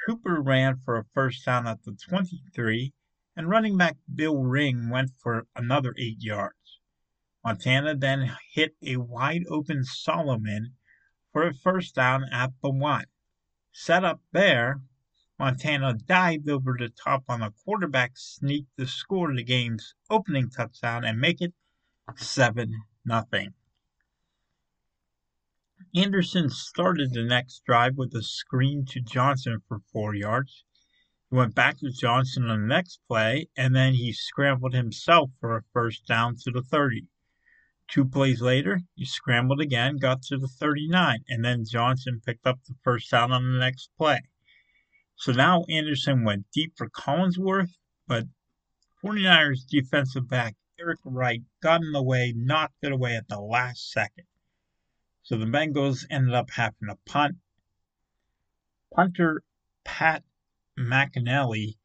Cooper 0.06 0.39
ran 0.39 0.77
for 0.77 1.00
a 1.00 1.06
first 1.06 1.44
down 1.44 1.65
at 1.65 1.82
the 1.86 1.94
23, 1.94 2.94
and 3.36 3.50
running 3.50 3.77
back 3.77 3.98
Bill 4.13 4.44
Ring 4.44 4.89
went 4.92 5.10
for 5.18 5.48
another 5.56 5.96
eight 5.98 6.22
yards. 6.22 6.80
Montana 7.44 7.96
then 7.96 8.38
hit 8.54 8.75
a 8.84 8.98
wide 8.98 9.46
open 9.50 9.84
Solomon 9.86 10.75
for 11.36 11.46
a 11.46 11.54
first 11.54 11.94
down 11.94 12.24
at 12.32 12.54
the 12.62 12.70
one. 12.70 13.04
Set 13.74 14.06
up 14.06 14.22
there, 14.32 14.80
Montana 15.38 15.94
dived 15.94 16.50
over 16.50 16.77
the 16.80 16.88
top 16.88 17.25
on 17.27 17.42
a 17.42 17.51
quarterback 17.51 18.13
sneak 18.15 18.68
to 18.80 18.88
score 18.88 19.36
the 19.36 19.44
game's 19.44 19.96
opening 20.10 20.50
touchdown 20.50 21.04
and 21.04 21.20
make 21.20 21.42
it 21.42 21.54
7 22.15 22.82
nothing. 23.04 23.54
Anderson 25.94 26.50
started 26.50 27.12
the 27.12 27.25
next 27.25 27.65
drive 27.65 27.98
with 27.98 28.15
a 28.15 28.24
screen 28.24 28.86
to 28.86 29.01
Johnson 29.01 29.62
for 29.68 29.80
four 29.92 30.15
yards. 30.15 30.63
He 31.30 31.36
went 31.36 31.54
back 31.54 31.80
to 31.80 31.92
Johnson 31.92 32.50
on 32.50 32.62
the 32.62 32.68
next 32.68 33.01
play, 33.10 33.50
and 33.58 33.75
then 33.75 33.96
he 33.96 34.13
scrambled 34.13 34.74
himself 34.74 35.32
for 35.42 35.58
a 35.58 35.63
first 35.74 36.08
down 36.08 36.38
to 36.46 36.51
the 36.51 36.62
30. 36.62 37.10
Two 37.88 38.06
plays 38.06 38.42
later, 38.42 38.82
he 38.96 39.06
scrambled 39.06 39.62
again, 39.62 39.98
got 39.98 40.24
to 40.24 40.38
the 40.38 40.48
39, 40.48 41.24
and 41.27 41.46
then 41.46 41.65
Johnson 41.65 42.22
picked 42.25 42.48
up 42.48 42.63
the 42.63 42.75
first 42.84 43.12
down 43.12 43.32
on 43.32 43.44
the 43.44 43.60
next 43.60 43.89
play. 43.98 44.22
So 45.15 45.32
now 45.32 45.63
Anderson 45.70 46.24
went 46.24 46.51
deep 46.51 46.74
for 46.75 46.89
Collinsworth, 46.89 47.77
but 48.08 48.25
49ers 49.04 49.68
defensive 49.68 50.27
back 50.27 50.56
Eric 50.80 51.00
Wright 51.06 51.44
got 51.62 51.82
in 51.82 51.92
the 51.92 52.04
way, 52.04 52.34
knocked 52.36 52.84
it 52.84 52.92
away 52.92 53.15
at 53.15 53.27
the 53.30 53.39
last 53.39 53.92
second. 53.92 54.25
So 55.24 55.38
the 55.38 55.46
Bengals 55.46 56.06
ended 56.10 56.34
up 56.34 56.50
having 56.51 56.89
to 56.89 56.98
punt. 57.06 57.38
Punter 58.94 59.44
Pat 59.84 60.24
McInally 60.77 61.77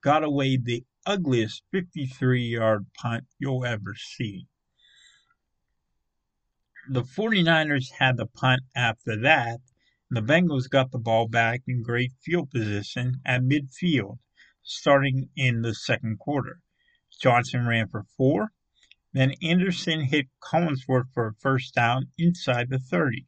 got 0.00 0.24
away 0.24 0.56
the 0.56 0.84
ugliest 1.06 1.62
53 1.70 2.42
yard 2.42 2.86
punt 2.94 3.24
you'll 3.38 3.64
ever 3.64 3.94
see. 3.94 4.48
The 6.88 7.04
49ers 7.04 7.92
had 8.00 8.16
the 8.16 8.26
punt 8.26 8.62
after 8.74 9.16
that. 9.20 9.60
The 10.10 10.20
Bengals 10.20 10.68
got 10.68 10.90
the 10.90 10.98
ball 10.98 11.28
back 11.28 11.62
in 11.68 11.84
great 11.84 12.12
field 12.20 12.50
position 12.50 13.20
at 13.24 13.42
midfield, 13.42 14.18
starting 14.62 15.30
in 15.36 15.62
the 15.62 15.74
second 15.74 16.18
quarter. 16.18 16.60
Johnson 17.20 17.68
ran 17.68 17.86
for 17.86 18.02
four, 18.02 18.50
then 19.12 19.34
Anderson 19.40 20.00
hit 20.00 20.26
Collinsworth 20.40 21.12
for 21.14 21.28
a 21.28 21.34
first 21.34 21.72
down 21.72 22.10
inside 22.18 22.68
the 22.68 22.80
30. 22.80 23.26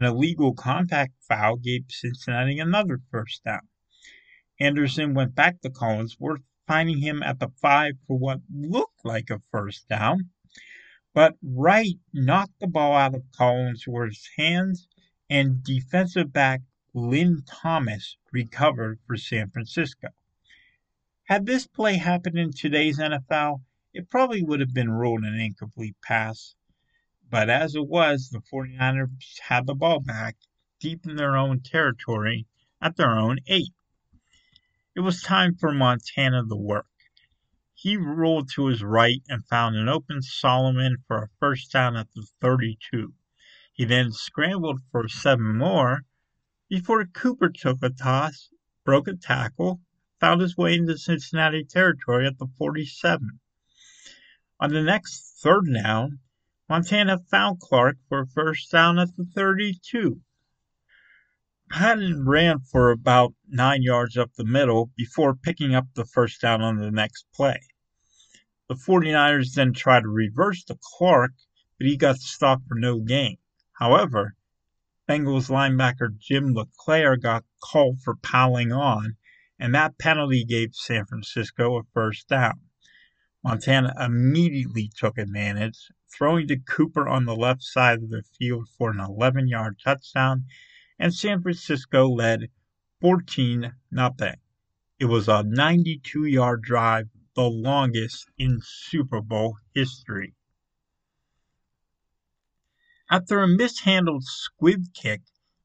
An 0.00 0.06
illegal 0.06 0.52
contact 0.52 1.12
foul 1.20 1.58
gave 1.58 1.84
Cincinnati 1.88 2.58
another 2.58 2.98
first 3.12 3.44
down. 3.44 3.68
Anderson 4.58 5.14
went 5.14 5.36
back 5.36 5.60
to 5.60 5.70
Collinsworth, 5.70 6.42
finding 6.66 6.98
him 6.98 7.22
at 7.22 7.38
the 7.38 7.48
5 7.48 7.94
for 8.08 8.18
what 8.18 8.40
looked 8.52 9.04
like 9.04 9.30
a 9.30 9.40
first 9.52 9.88
down. 9.88 10.30
But 11.16 11.38
Wright 11.42 11.98
knocked 12.12 12.60
the 12.60 12.66
ball 12.66 12.94
out 12.94 13.14
of 13.14 13.32
Collinsworth's 13.32 14.28
hands, 14.36 14.86
and 15.30 15.64
defensive 15.64 16.30
back 16.30 16.60
Lynn 16.92 17.42
Thomas 17.46 18.18
recovered 18.32 19.00
for 19.06 19.16
San 19.16 19.48
Francisco. 19.48 20.08
Had 21.24 21.46
this 21.46 21.66
play 21.66 21.96
happened 21.96 22.38
in 22.38 22.52
today's 22.52 22.98
NFL, 22.98 23.62
it 23.94 24.10
probably 24.10 24.42
would 24.42 24.60
have 24.60 24.74
been 24.74 24.90
ruled 24.90 25.24
an 25.24 25.40
incomplete 25.40 25.96
pass. 26.02 26.54
But 27.30 27.48
as 27.48 27.74
it 27.74 27.88
was, 27.88 28.28
the 28.28 28.42
49ers 28.52 29.40
had 29.40 29.66
the 29.66 29.74
ball 29.74 30.00
back 30.00 30.36
deep 30.80 31.06
in 31.06 31.16
their 31.16 31.34
own 31.34 31.60
territory 31.60 32.46
at 32.82 32.96
their 32.96 33.16
own 33.16 33.38
eight. 33.46 33.72
It 34.94 35.00
was 35.00 35.22
time 35.22 35.54
for 35.54 35.72
Montana 35.72 36.44
to 36.46 36.56
work. 36.56 36.88
He 37.78 37.98
rolled 37.98 38.48
to 38.54 38.68
his 38.68 38.82
right 38.82 39.22
and 39.28 39.46
found 39.46 39.76
an 39.76 39.86
open 39.86 40.22
Solomon 40.22 40.96
for 41.06 41.22
a 41.22 41.28
first 41.38 41.70
down 41.70 41.94
at 41.94 42.10
the 42.14 42.26
32. 42.40 43.12
He 43.74 43.84
then 43.84 44.12
scrambled 44.12 44.80
for 44.90 45.06
seven 45.08 45.58
more 45.58 46.06
before 46.70 47.04
Cooper 47.04 47.50
took 47.50 47.82
a 47.82 47.90
toss, 47.90 48.48
broke 48.82 49.06
a 49.08 49.14
tackle, 49.14 49.82
found 50.18 50.40
his 50.40 50.56
way 50.56 50.74
into 50.74 50.96
Cincinnati 50.96 51.64
territory 51.64 52.26
at 52.26 52.38
the 52.38 52.46
47. 52.46 53.40
On 54.58 54.72
the 54.72 54.82
next 54.82 55.38
third 55.42 55.66
down, 55.70 56.20
Montana 56.70 57.18
found 57.30 57.60
Clark 57.60 57.98
for 58.08 58.20
a 58.20 58.26
first 58.26 58.70
down 58.72 58.98
at 58.98 59.14
the 59.16 59.26
32. 59.26 60.22
Patton 61.68 62.24
ran 62.24 62.60
for 62.60 62.90
about 62.90 63.34
nine 63.48 63.82
yards 63.82 64.16
up 64.16 64.32
the 64.34 64.44
middle 64.44 64.92
before 64.96 65.34
picking 65.34 65.74
up 65.74 65.86
the 65.94 66.04
first 66.04 66.40
down 66.40 66.62
on 66.62 66.76
the 66.76 66.90
next 66.90 67.26
play. 67.34 67.60
The 68.68 68.74
49ers 68.76 69.54
then 69.54 69.72
tried 69.72 70.02
to 70.02 70.08
reverse 70.08 70.62
to 70.64 70.78
Clark, 70.80 71.32
but 71.78 71.86
he 71.86 71.96
got 71.96 72.18
stopped 72.18 72.68
for 72.68 72.76
no 72.76 73.00
gain. 73.00 73.38
However, 73.72 74.36
Bengals 75.08 75.50
linebacker 75.50 76.16
Jim 76.16 76.54
LeClair 76.54 77.16
got 77.16 77.44
called 77.62 78.00
for 78.00 78.16
piling 78.16 78.72
on, 78.72 79.16
and 79.58 79.74
that 79.74 79.98
penalty 79.98 80.44
gave 80.44 80.74
San 80.74 81.04
Francisco 81.04 81.78
a 81.78 81.82
first 81.92 82.28
down. 82.28 82.60
Montana 83.44 83.94
immediately 84.00 84.90
took 84.96 85.18
advantage, 85.18 85.90
throwing 86.12 86.48
to 86.48 86.58
Cooper 86.58 87.06
on 87.06 87.24
the 87.24 87.36
left 87.36 87.62
side 87.62 88.02
of 88.02 88.10
the 88.10 88.22
field 88.22 88.68
for 88.76 88.90
an 88.90 89.00
11 89.00 89.48
yard 89.48 89.78
touchdown, 89.82 90.46
and 90.98 91.14
San 91.14 91.42
Francisco 91.42 92.08
led 92.08 92.48
14 93.00 93.72
0. 93.94 94.14
It 94.98 95.04
was 95.04 95.28
a 95.28 95.42
92 95.42 96.24
yard 96.24 96.62
drive, 96.62 97.08
the 97.34 97.42
longest 97.42 98.30
in 98.38 98.60
Super 98.62 99.20
Bowl 99.20 99.58
history. 99.74 100.34
After 103.10 103.40
a 103.40 103.48
mishandled 103.48 104.24
squib 104.24 104.84
kick, 104.94 105.20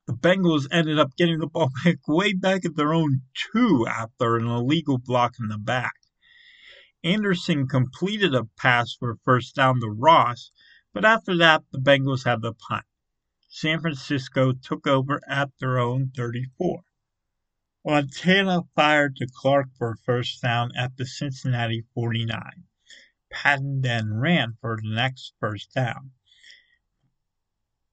the 0.06 0.14
Bengals 0.14 0.68
ended 0.70 1.00
up 1.00 1.16
getting 1.16 1.40
the 1.40 1.48
ball 1.48 1.72
back 1.86 2.08
way 2.08 2.34
back 2.34 2.66
at 2.66 2.76
their 2.76 2.94
own 2.94 3.22
two 3.34 3.88
after 3.88 4.36
an 4.36 4.46
illegal 4.46 4.98
block 4.98 5.36
in 5.40 5.48
the 5.48 5.58
back. 5.58 5.94
Anderson 7.04 7.68
completed 7.68 8.36
a 8.36 8.46
pass 8.58 8.94
for 8.94 9.16
first 9.24 9.56
down 9.56 9.80
to 9.80 9.90
Ross, 9.90 10.52
but 10.94 11.06
after 11.06 11.38
that, 11.38 11.64
the 11.72 11.80
Bengals 11.80 12.26
had 12.26 12.42
the 12.42 12.54
punt. 12.54 12.86
San 13.54 13.82
Francisco 13.82 14.54
took 14.54 14.88
over 14.88 15.20
at 15.28 15.50
their 15.60 15.78
own 15.78 16.10
34. 16.16 16.84
Montana 17.84 18.62
fired 18.76 19.18
to 19.18 19.28
Clark 19.28 19.68
for 19.78 19.92
a 19.92 19.98
first 19.98 20.42
down 20.42 20.72
at 20.74 20.96
the 20.96 21.06
Cincinnati 21.06 21.84
49. 21.94 22.64
Patton 23.30 23.82
then 23.82 24.14
ran 24.14 24.56
for 24.62 24.80
the 24.82 24.90
next 24.90 25.34
first 25.42 25.74
down. 25.74 26.12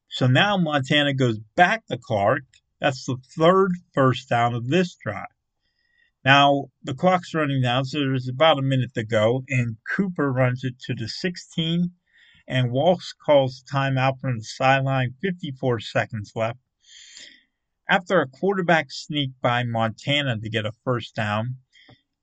So 0.08 0.28
now 0.28 0.56
Montana 0.56 1.12
goes 1.12 1.40
back 1.56 1.84
to 1.86 1.98
Clark. 1.98 2.44
That's 2.78 3.04
the 3.04 3.16
third 3.16 3.72
first 3.92 4.28
down 4.28 4.54
of 4.54 4.68
this 4.68 4.94
drive. 4.94 5.26
Now, 6.24 6.70
the 6.84 6.94
clock's 6.94 7.34
running 7.34 7.62
down, 7.62 7.84
so 7.84 7.98
there's 7.98 8.28
about 8.28 8.60
a 8.60 8.62
minute 8.62 8.94
to 8.94 9.04
go, 9.04 9.44
and 9.48 9.76
Cooper 9.96 10.32
runs 10.32 10.62
it 10.62 10.78
to 10.82 10.94
the 10.94 11.08
16, 11.08 11.94
and 12.48 12.72
Walsh 12.72 13.12
calls 13.24 13.62
timeout 13.70 14.18
from 14.20 14.38
the 14.38 14.44
sideline, 14.44 15.14
54 15.20 15.80
seconds 15.80 16.32
left. 16.34 16.58
After 17.88 18.20
a 18.20 18.28
quarterback 18.28 18.90
sneak 18.90 19.30
by 19.42 19.62
Montana 19.64 20.38
to 20.38 20.48
get 20.48 20.64
a 20.64 20.72
first 20.82 21.14
down, 21.14 21.56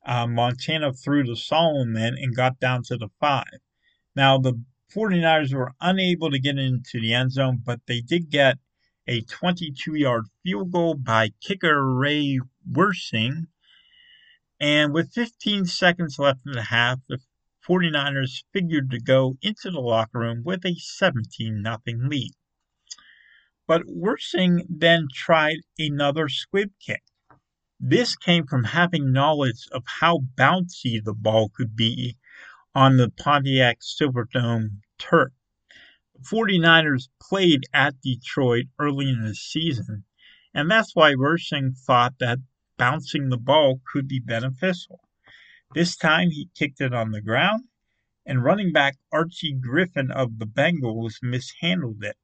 uh, 0.05 0.27
Montana 0.27 0.93
threw 0.93 1.23
to 1.23 1.35
Solomon 1.35 2.15
and 2.19 2.35
got 2.35 2.59
down 2.59 2.83
to 2.83 2.97
the 2.97 3.09
five. 3.19 3.59
Now, 4.15 4.37
the 4.39 4.63
49ers 4.93 5.53
were 5.53 5.73
unable 5.79 6.31
to 6.31 6.39
get 6.39 6.57
into 6.57 6.99
the 6.99 7.13
end 7.13 7.31
zone, 7.31 7.61
but 7.63 7.81
they 7.87 8.01
did 8.01 8.29
get 8.29 8.57
a 9.07 9.21
22 9.21 9.95
yard 9.95 10.25
field 10.43 10.71
goal 10.71 10.95
by 10.95 11.29
kicker 11.41 11.93
Ray 11.93 12.39
Wersching. 12.71 13.47
And 14.59 14.93
with 14.93 15.13
15 15.13 15.65
seconds 15.65 16.17
left 16.17 16.39
in 16.45 16.53
the 16.53 16.63
half, 16.63 16.99
the 17.07 17.19
49ers 17.67 18.43
figured 18.53 18.91
to 18.91 18.99
go 18.99 19.37
into 19.41 19.71
the 19.71 19.79
locker 19.79 20.19
room 20.19 20.43
with 20.43 20.65
a 20.65 20.75
17 20.75 21.63
0 21.63 21.77
lead. 22.07 22.33
But 23.67 23.87
Wersching 23.87 24.65
then 24.69 25.07
tried 25.11 25.61
another 25.79 26.29
squib 26.29 26.71
kick. 26.79 27.01
This 27.79 28.15
came 28.15 28.45
from 28.45 28.65
having 28.65 29.11
knowledge 29.11 29.67
of 29.71 29.83
how 29.99 30.19
bouncy 30.37 31.03
the 31.03 31.15
ball 31.15 31.49
could 31.49 31.75
be 31.75 32.17
on 32.75 32.97
the 32.97 33.09
Pontiac 33.09 33.79
Silverdome 33.81 34.81
turf. 34.99 35.33
The 36.13 36.21
49ers 36.21 37.09
played 37.21 37.63
at 37.73 37.99
Detroit 38.01 38.65
early 38.79 39.09
in 39.09 39.23
the 39.23 39.33
season, 39.33 40.03
and 40.53 40.69
that's 40.69 40.95
why 40.95 41.15
Wersching 41.15 41.75
thought 41.75 42.19
that 42.19 42.39
bouncing 42.77 43.29
the 43.29 43.37
ball 43.37 43.81
could 43.91 44.07
be 44.07 44.19
beneficial. 44.19 45.01
This 45.73 45.97
time 45.97 46.31
he 46.31 46.49
kicked 46.55 46.79
it 46.79 46.93
on 46.93 47.11
the 47.11 47.21
ground, 47.21 47.65
and 48.25 48.43
running 48.43 48.71
back 48.71 48.97
Archie 49.11 49.53
Griffin 49.53 50.11
of 50.11 50.39
the 50.39 50.45
Bengals 50.45 51.15
mishandled 51.21 52.03
it. 52.03 52.17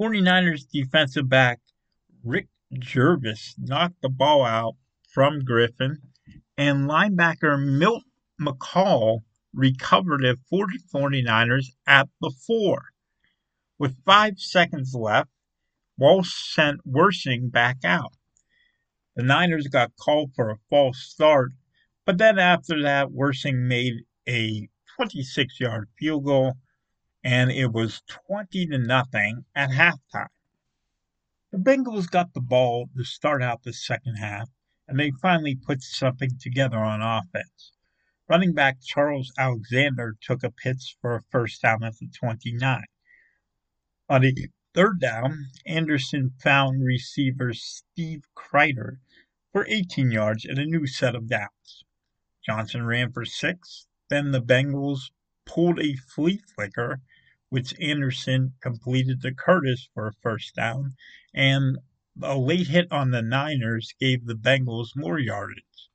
49ers 0.00 0.68
defensive 0.70 1.28
back 1.28 1.60
Rick 2.24 2.48
Gervais 2.82 3.54
knocked 3.58 4.00
the 4.02 4.08
ball 4.08 4.44
out 4.44 4.76
from 5.08 5.44
Griffin, 5.44 5.98
and 6.56 6.88
linebacker 6.88 7.58
Milt 7.58 8.04
McColl 8.40 9.22
recovered 9.52 10.24
it 10.24 10.38
for 10.48 10.66
the 10.66 10.80
49ers 10.92 11.66
at 11.86 12.08
the 12.20 12.30
four. 12.30 12.86
With 13.78 14.02
five 14.04 14.38
seconds 14.38 14.94
left, 14.94 15.30
Walsh 15.98 16.54
sent 16.54 16.86
Wersching 16.86 17.50
back 17.50 17.84
out. 17.84 18.14
The 19.14 19.22
Niners 19.22 19.68
got 19.68 19.94
called 19.96 20.34
for 20.34 20.48
a 20.48 20.58
false 20.70 20.98
start, 20.98 21.52
but 22.06 22.16
then 22.16 22.38
after 22.38 22.80
that, 22.82 23.08
Wersching 23.08 23.68
made 23.68 24.06
a 24.26 24.70
26 24.96 25.60
yard 25.60 25.90
field 25.98 26.24
goal, 26.24 26.54
and 27.22 27.50
it 27.50 27.72
was 27.72 28.02
20 28.26 28.66
to 28.68 28.78
nothing 28.78 29.44
at 29.54 29.68
halftime. 29.68 30.28
The 31.50 31.58
Bengals 31.58 32.08
got 32.08 32.32
the 32.32 32.40
ball 32.40 32.88
to 32.96 33.04
start 33.04 33.42
out 33.42 33.64
the 33.64 33.74
second 33.74 34.14
half, 34.16 34.48
and 34.88 34.98
they 34.98 35.10
finally 35.20 35.56
put 35.56 35.82
something 35.82 36.38
together 36.38 36.78
on 36.78 37.02
offense. 37.02 37.72
Running 38.28 38.54
back 38.54 38.80
Charles 38.82 39.30
Alexander 39.36 40.16
took 40.22 40.42
a 40.42 40.50
pitch 40.50 40.96
for 41.02 41.16
a 41.16 41.22
first 41.30 41.60
down 41.60 41.84
at 41.84 41.98
the 41.98 42.08
29. 42.08 42.84
On 44.08 44.22
the 44.22 44.48
third 44.74 45.00
down, 45.00 45.46
Anderson 45.66 46.30
found 46.42 46.84
receiver 46.84 47.52
Steve 47.52 48.24
Kreider 48.34 48.98
for 49.52 49.66
18 49.68 50.10
yards 50.10 50.44
and 50.44 50.58
a 50.58 50.64
new 50.64 50.86
set 50.86 51.14
of 51.14 51.28
downs. 51.28 51.84
Johnson 52.44 52.86
ran 52.86 53.12
for 53.12 53.24
six. 53.24 53.86
Then 54.08 54.30
the 54.30 54.42
Bengals 54.42 55.10
pulled 55.44 55.78
a 55.78 55.96
flea 55.96 56.38
flicker, 56.38 57.00
which 57.50 57.78
Anderson 57.80 58.54
completed 58.60 59.20
to 59.22 59.34
Curtis 59.34 59.88
for 59.92 60.08
a 60.08 60.12
first 60.22 60.54
down, 60.54 60.96
and 61.34 61.78
a 62.22 62.36
late 62.38 62.68
hit 62.68 62.90
on 62.90 63.10
the 63.10 63.22
Niners 63.22 63.94
gave 64.00 64.26
the 64.26 64.34
Bengals 64.34 64.96
more 64.96 65.18
yardage. 65.18 65.90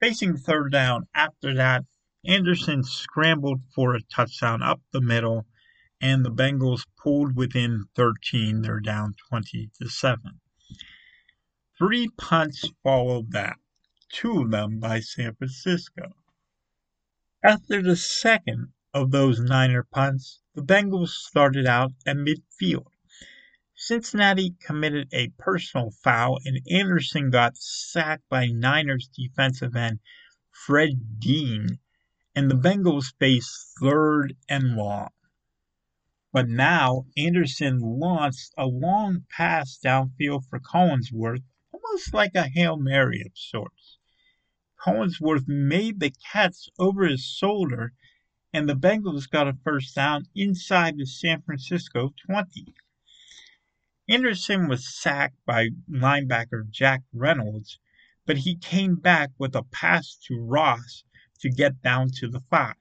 Facing 0.00 0.36
third 0.36 0.72
down 0.72 1.08
after 1.14 1.54
that, 1.54 1.84
Anderson 2.24 2.82
scrambled 2.82 3.62
for 3.74 3.94
a 3.94 4.02
touchdown 4.02 4.62
up 4.62 4.80
the 4.92 5.00
middle, 5.00 5.46
and 6.04 6.22
the 6.22 6.30
Bengals 6.30 6.84
pulled 7.02 7.34
within 7.34 7.86
13. 7.96 8.60
They're 8.60 8.78
down 8.78 9.14
20 9.30 9.70
to 9.80 9.88
7. 9.88 10.38
Three 11.78 12.10
punts 12.18 12.70
followed 12.82 13.32
that, 13.32 13.56
two 14.10 14.42
of 14.42 14.50
them 14.50 14.80
by 14.80 15.00
San 15.00 15.34
Francisco. 15.34 16.12
After 17.42 17.80
the 17.80 17.96
second 17.96 18.74
of 18.92 19.12
those 19.12 19.40
Niner 19.40 19.82
punts, 19.82 20.42
the 20.54 20.60
Bengals 20.60 21.08
started 21.08 21.66
out 21.66 21.92
at 22.04 22.16
midfield. 22.16 22.88
Cincinnati 23.74 24.56
committed 24.60 25.08
a 25.10 25.30
personal 25.38 25.90
foul, 25.90 26.38
and 26.44 26.60
Anderson 26.70 27.30
got 27.30 27.56
sacked 27.56 28.28
by 28.28 28.48
Niners 28.48 29.08
defensive 29.08 29.74
end 29.74 30.00
Fred 30.50 31.18
Dean, 31.18 31.78
and 32.34 32.50
the 32.50 32.56
Bengals 32.56 33.14
faced 33.18 33.72
third 33.80 34.36
and 34.50 34.76
long. 34.76 35.08
But 36.34 36.48
now 36.48 37.06
Anderson 37.16 37.78
launched 37.78 38.54
a 38.58 38.66
long 38.66 39.24
pass 39.30 39.78
downfield 39.78 40.44
for 40.48 40.58
Collinsworth, 40.58 41.44
almost 41.72 42.12
like 42.12 42.34
a 42.34 42.48
Hail 42.48 42.76
Mary 42.76 43.22
of 43.24 43.38
sorts. 43.38 43.98
Collinsworth 44.76 45.46
made 45.46 46.00
the 46.00 46.12
catch 46.32 46.68
over 46.76 47.06
his 47.06 47.24
shoulder, 47.24 47.92
and 48.52 48.68
the 48.68 48.74
Bengals 48.74 49.30
got 49.30 49.46
a 49.46 49.56
first 49.62 49.94
down 49.94 50.24
inside 50.34 50.98
the 50.98 51.06
San 51.06 51.40
Francisco 51.42 52.12
20. 52.26 52.74
Anderson 54.08 54.66
was 54.66 54.92
sacked 54.92 55.38
by 55.46 55.68
linebacker 55.88 56.68
Jack 56.68 57.04
Reynolds, 57.12 57.78
but 58.26 58.38
he 58.38 58.56
came 58.56 58.96
back 58.96 59.30
with 59.38 59.54
a 59.54 59.62
pass 59.62 60.16
to 60.26 60.40
Ross 60.40 61.04
to 61.38 61.48
get 61.48 61.80
down 61.80 62.10
to 62.16 62.26
the 62.26 62.40
five. 62.50 62.74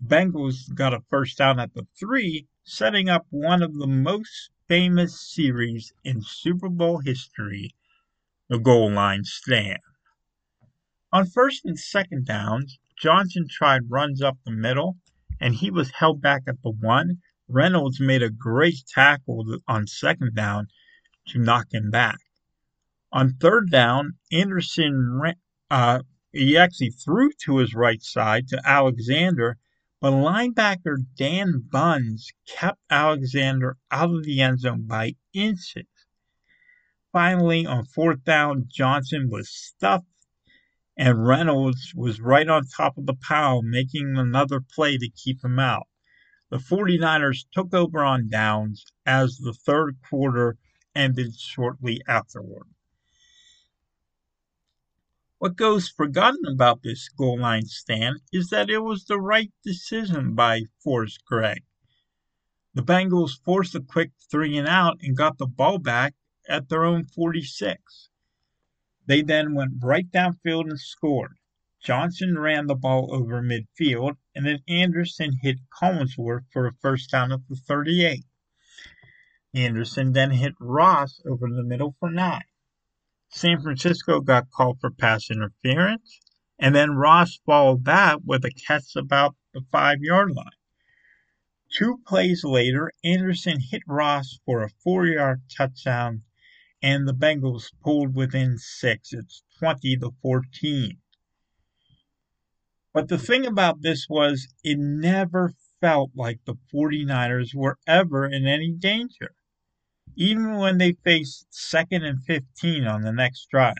The 0.00 0.16
Bengals 0.16 0.74
got 0.74 0.94
a 0.94 1.02
first 1.10 1.36
down 1.36 1.60
at 1.60 1.74
the 1.74 1.86
three, 2.00 2.48
setting 2.64 3.08
up 3.08 3.26
one 3.30 3.62
of 3.62 3.74
the 3.74 3.86
most 3.86 4.50
famous 4.66 5.20
series 5.20 5.92
in 6.02 6.22
Super 6.22 6.68
Bowl 6.68 6.98
history, 6.98 7.74
the 8.48 8.58
goal 8.58 8.90
line 8.90 9.24
stand. 9.24 9.80
On 11.12 11.26
first 11.26 11.64
and 11.64 11.78
second 11.78 12.26
downs, 12.26 12.78
Johnson 12.98 13.46
tried 13.48 13.90
runs 13.90 14.22
up 14.22 14.38
the 14.44 14.50
middle, 14.50 14.96
and 15.38 15.54
he 15.54 15.70
was 15.70 15.90
held 15.90 16.20
back 16.20 16.42
at 16.48 16.62
the 16.62 16.70
one 16.70 17.20
Reynolds 17.48 18.00
made 18.00 18.22
a 18.22 18.30
great 18.30 18.86
tackle 18.88 19.58
on 19.68 19.86
second 19.86 20.34
down 20.34 20.68
to 21.28 21.38
knock 21.38 21.74
him 21.74 21.90
back. 21.90 22.18
On 23.12 23.34
third 23.34 23.70
down, 23.70 24.18
Anderson 24.32 25.34
uh, 25.70 26.02
he 26.32 26.56
actually 26.56 26.90
threw 26.90 27.30
to 27.44 27.58
his 27.58 27.74
right 27.74 28.02
side 28.02 28.48
to 28.48 28.60
Alexander, 28.64 29.58
but 30.04 30.12
linebacker 30.12 30.98
Dan 31.16 31.64
Bunz 31.66 32.30
kept 32.46 32.78
Alexander 32.90 33.78
out 33.90 34.10
of 34.10 34.24
the 34.24 34.42
end 34.42 34.60
zone 34.60 34.86
by 34.86 35.14
inches. 35.32 35.86
Finally, 37.10 37.64
on 37.64 37.86
fourth 37.86 38.22
down, 38.22 38.68
Johnson 38.68 39.30
was 39.30 39.48
stuffed, 39.48 40.04
and 40.94 41.26
Reynolds 41.26 41.94
was 41.94 42.20
right 42.20 42.46
on 42.46 42.66
top 42.66 42.98
of 42.98 43.06
the 43.06 43.14
pile, 43.14 43.62
making 43.62 44.18
another 44.18 44.60
play 44.60 44.98
to 44.98 45.08
keep 45.08 45.42
him 45.42 45.58
out. 45.58 45.88
The 46.50 46.58
49ers 46.58 47.46
took 47.50 47.72
over 47.72 48.04
on 48.04 48.28
downs 48.28 48.84
as 49.06 49.38
the 49.38 49.54
third 49.54 49.96
quarter 50.06 50.58
ended 50.94 51.34
shortly 51.34 52.02
afterward. 52.06 52.66
What 55.44 55.56
goes 55.56 55.90
forgotten 55.90 56.46
about 56.46 56.82
this 56.82 57.10
goal 57.10 57.38
line 57.38 57.66
stand 57.66 58.20
is 58.32 58.48
that 58.48 58.70
it 58.70 58.78
was 58.78 59.04
the 59.04 59.20
right 59.20 59.52
decision 59.62 60.34
by 60.34 60.62
Forrest 60.82 61.22
Gregg. 61.26 61.64
The 62.72 62.80
Bengals 62.80 63.42
forced 63.44 63.74
a 63.74 63.82
quick 63.82 64.12
three 64.30 64.56
and 64.56 64.66
out 64.66 65.00
and 65.02 65.14
got 65.14 65.36
the 65.36 65.46
ball 65.46 65.78
back 65.78 66.14
at 66.48 66.70
their 66.70 66.82
own 66.82 67.04
46. 67.04 68.08
They 69.04 69.20
then 69.20 69.52
went 69.52 69.82
right 69.82 70.10
downfield 70.10 70.70
and 70.70 70.80
scored. 70.80 71.36
Johnson 71.78 72.38
ran 72.38 72.66
the 72.66 72.74
ball 72.74 73.14
over 73.14 73.42
midfield, 73.42 74.16
and 74.34 74.46
then 74.46 74.62
Anderson 74.66 75.40
hit 75.42 75.58
Collinsworth 75.68 76.46
for 76.50 76.66
a 76.66 76.72
first 76.72 77.10
down 77.10 77.32
at 77.32 77.46
the 77.50 77.56
38. 77.56 78.24
Anderson 79.52 80.14
then 80.14 80.30
hit 80.30 80.54
Ross 80.58 81.20
over 81.26 81.50
the 81.50 81.62
middle 81.62 81.94
for 82.00 82.10
nine. 82.10 82.44
San 83.36 83.60
Francisco 83.60 84.20
got 84.20 84.48
called 84.52 84.78
for 84.80 84.92
pass 84.92 85.28
interference, 85.28 86.20
and 86.56 86.72
then 86.72 86.92
Ross 86.92 87.40
followed 87.44 87.84
that 87.84 88.24
with 88.24 88.44
a 88.44 88.50
catch 88.52 88.94
about 88.94 89.34
the 89.52 89.60
five 89.72 89.98
yard 90.02 90.30
line. 90.30 90.46
Two 91.68 91.98
plays 92.06 92.44
later, 92.44 92.92
Anderson 93.02 93.58
hit 93.58 93.82
Ross 93.88 94.38
for 94.46 94.62
a 94.62 94.68
four 94.68 95.06
yard 95.06 95.42
touchdown, 95.48 96.22
and 96.80 97.08
the 97.08 97.12
Bengals 97.12 97.72
pulled 97.82 98.14
within 98.14 98.56
six. 98.56 99.12
It's 99.12 99.42
20 99.58 99.96
to 99.96 100.12
14. 100.22 100.98
But 102.92 103.08
the 103.08 103.18
thing 103.18 103.44
about 103.44 103.82
this 103.82 104.06
was 104.08 104.46
it 104.62 104.78
never 104.78 105.54
felt 105.80 106.12
like 106.14 106.44
the 106.44 106.54
49ers 106.72 107.52
were 107.52 107.78
ever 107.84 108.26
in 108.26 108.46
any 108.46 108.70
danger. 108.70 109.34
Even 110.16 110.56
when 110.56 110.78
they 110.78 110.92
faced 111.04 111.46
second 111.50 112.04
and 112.04 112.22
15 112.24 112.86
on 112.86 113.02
the 113.02 113.12
next 113.12 113.48
drive. 113.50 113.74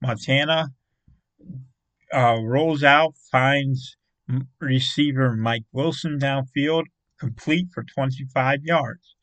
Montana 0.00 0.68
uh, 2.12 2.38
rolls 2.42 2.82
out, 2.82 3.14
finds 3.30 3.96
receiver 4.60 5.34
Mike 5.34 5.64
Wilson 5.72 6.18
downfield, 6.18 6.84
complete 7.18 7.68
for 7.72 7.82
25 7.82 8.64
yards. 8.64 9.14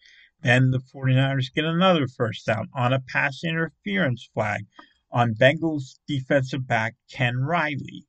Then 0.41 0.71
the 0.71 0.80
49ers 0.80 1.54
get 1.54 1.65
another 1.65 2.08
first 2.08 2.45
down 2.45 2.69
on 2.73 2.93
a 2.93 2.99
pass 2.99 3.43
interference 3.43 4.30
flag 4.34 4.65
on 5.12 5.34
Bengals 5.34 5.99
defensive 6.08 6.67
back 6.67 6.95
Ken 7.12 7.38
Riley. 7.38 8.06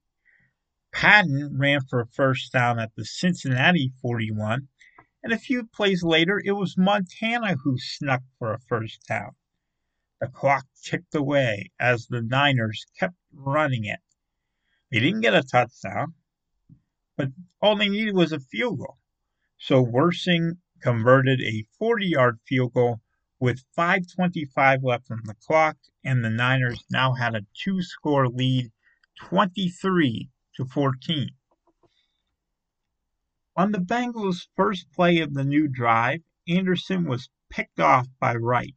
Patton 0.93 1.57
ran 1.59 1.81
for 1.89 2.01
a 2.01 2.07
first 2.07 2.53
down 2.53 2.79
at 2.79 2.95
the 2.97 3.05
Cincinnati 3.05 3.93
41, 4.01 4.69
and 5.27 5.33
a 5.33 5.39
few 5.39 5.67
plays 5.67 6.05
later, 6.05 6.41
it 6.45 6.53
was 6.53 6.79
Montana 6.79 7.57
who 7.57 7.77
snuck 7.79 8.23
for 8.39 8.55
a 8.55 8.61
first 8.61 9.05
down. 9.09 9.33
The 10.21 10.29
clock 10.29 10.67
ticked 10.85 11.17
away 11.17 11.73
as 11.81 12.07
the 12.07 12.23
Niners 12.23 12.87
kept 12.97 13.17
running 13.35 13.85
it. 13.87 13.99
They 14.93 15.01
didn't 15.01 15.23
get 15.23 15.35
a 15.35 15.43
touchdown, 15.43 16.15
but 17.17 17.31
all 17.61 17.75
they 17.75 17.89
needed 17.89 18.15
was 18.15 18.31
a 18.31 18.39
field 18.39 18.79
goal. 18.79 18.99
So 19.59 19.85
Wersching 19.85 20.59
converted 20.81 21.41
a 21.41 21.65
40 21.77 22.07
yard 22.07 22.39
field 22.47 22.75
goal 22.75 23.01
with 23.41 23.65
5.25 23.77 24.85
left 24.85 25.11
on 25.11 25.23
the 25.25 25.35
clock, 25.45 25.77
and 26.05 26.25
the 26.25 26.31
Niners 26.31 26.85
now 26.89 27.15
had 27.15 27.35
a 27.35 27.45
two 27.53 27.83
score 27.83 28.29
lead 28.29 28.71
23 29.19 30.31
to 30.55 30.65
14. 30.67 31.31
On 33.59 33.73
the 33.73 33.79
Bengals' 33.79 34.49
first 34.55 34.93
play 34.93 35.19
of 35.21 35.33
the 35.33 35.43
new 35.43 35.67
drive, 35.67 36.21
Anderson 36.47 37.07
was 37.07 37.31
picked 37.49 37.81
off 37.81 38.07
by 38.21 38.35
Wright. 38.35 38.75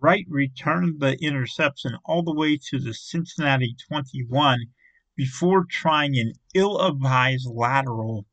Wright 0.00 0.26
returned 0.28 0.98
the 0.98 1.16
interception 1.22 1.98
all 2.04 2.24
the 2.24 2.34
way 2.34 2.56
to 2.56 2.80
the 2.80 2.92
Cincinnati 2.92 3.76
21 3.86 4.72
before 5.14 5.64
trying 5.64 6.18
an 6.18 6.32
ill 6.54 6.80
advised 6.84 7.46
lateral 7.46 8.26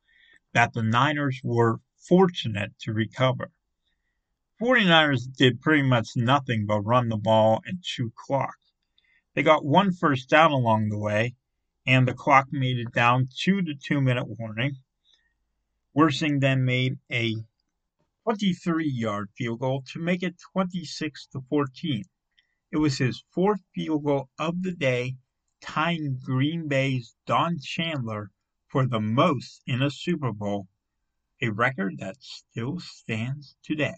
that 0.52 0.74
the 0.74 0.82
Niners 0.82 1.42
were 1.44 1.80
fortunate 1.96 2.74
to 2.80 2.92
recover. 2.92 3.52
49ers 4.60 5.32
did 5.32 5.62
pretty 5.62 5.84
much 5.84 6.16
nothing 6.16 6.66
but 6.66 6.82
run 6.82 7.10
the 7.10 7.18
ball 7.18 7.62
and 7.68 7.84
chew 7.84 8.12
clock. 8.16 8.58
They 9.36 9.44
got 9.44 9.64
one 9.64 9.92
first 9.92 10.28
down 10.28 10.52
along 10.52 10.90
the 10.90 10.98
way, 10.98 11.36
and 11.86 12.08
the 12.08 12.16
clock 12.16 12.52
made 12.52 12.80
it 12.80 12.92
down 12.94 13.30
to 13.44 13.62
the 13.62 13.76
two 13.76 14.02
minute 14.02 14.28
warning. 14.28 14.78
Wersching 15.94 16.40
then 16.40 16.64
made 16.64 17.00
a 17.12 17.36
23 18.24 18.88
yard 18.88 19.30
field 19.36 19.60
goal 19.60 19.84
to 19.88 20.00
make 20.00 20.24
it 20.24 20.40
26 20.54 21.28
to 21.28 21.42
14. 21.50 22.06
It 22.72 22.78
was 22.78 22.98
his 22.98 23.26
fourth 23.34 23.60
field 23.76 24.06
goal 24.06 24.30
of 24.40 24.64
the 24.64 24.72
day 24.72 25.18
tying 25.60 26.18
Green 26.24 26.70
Bay's 26.70 27.16
Don 27.26 27.60
Chandler 27.60 28.32
for 28.68 28.88
the 28.88 29.02
most 29.02 29.64
in 29.68 29.82
a 29.82 29.92
Super 29.92 30.32
Bowl, 30.32 30.70
a 31.42 31.50
record 31.50 31.98
that 31.98 32.24
still 32.24 32.80
stands 32.80 33.58
today. 33.62 33.98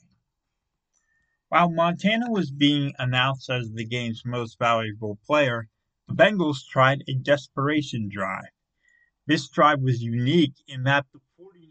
While 1.49 1.69
Montana 1.69 2.31
was 2.31 2.49
being 2.49 2.95
announced 2.97 3.51
as 3.51 3.71
the 3.71 3.85
game's 3.85 4.25
most 4.25 4.57
valuable 4.57 5.19
player, 5.27 5.69
the 6.07 6.15
Bengals 6.15 6.65
tried 6.67 7.03
a 7.07 7.13
desperation 7.13 8.09
drive. 8.09 8.49
This 9.27 9.47
drive 9.47 9.79
was 9.81 10.01
unique 10.01 10.55
in 10.67 10.83
that 10.83 11.05
the 11.13 11.19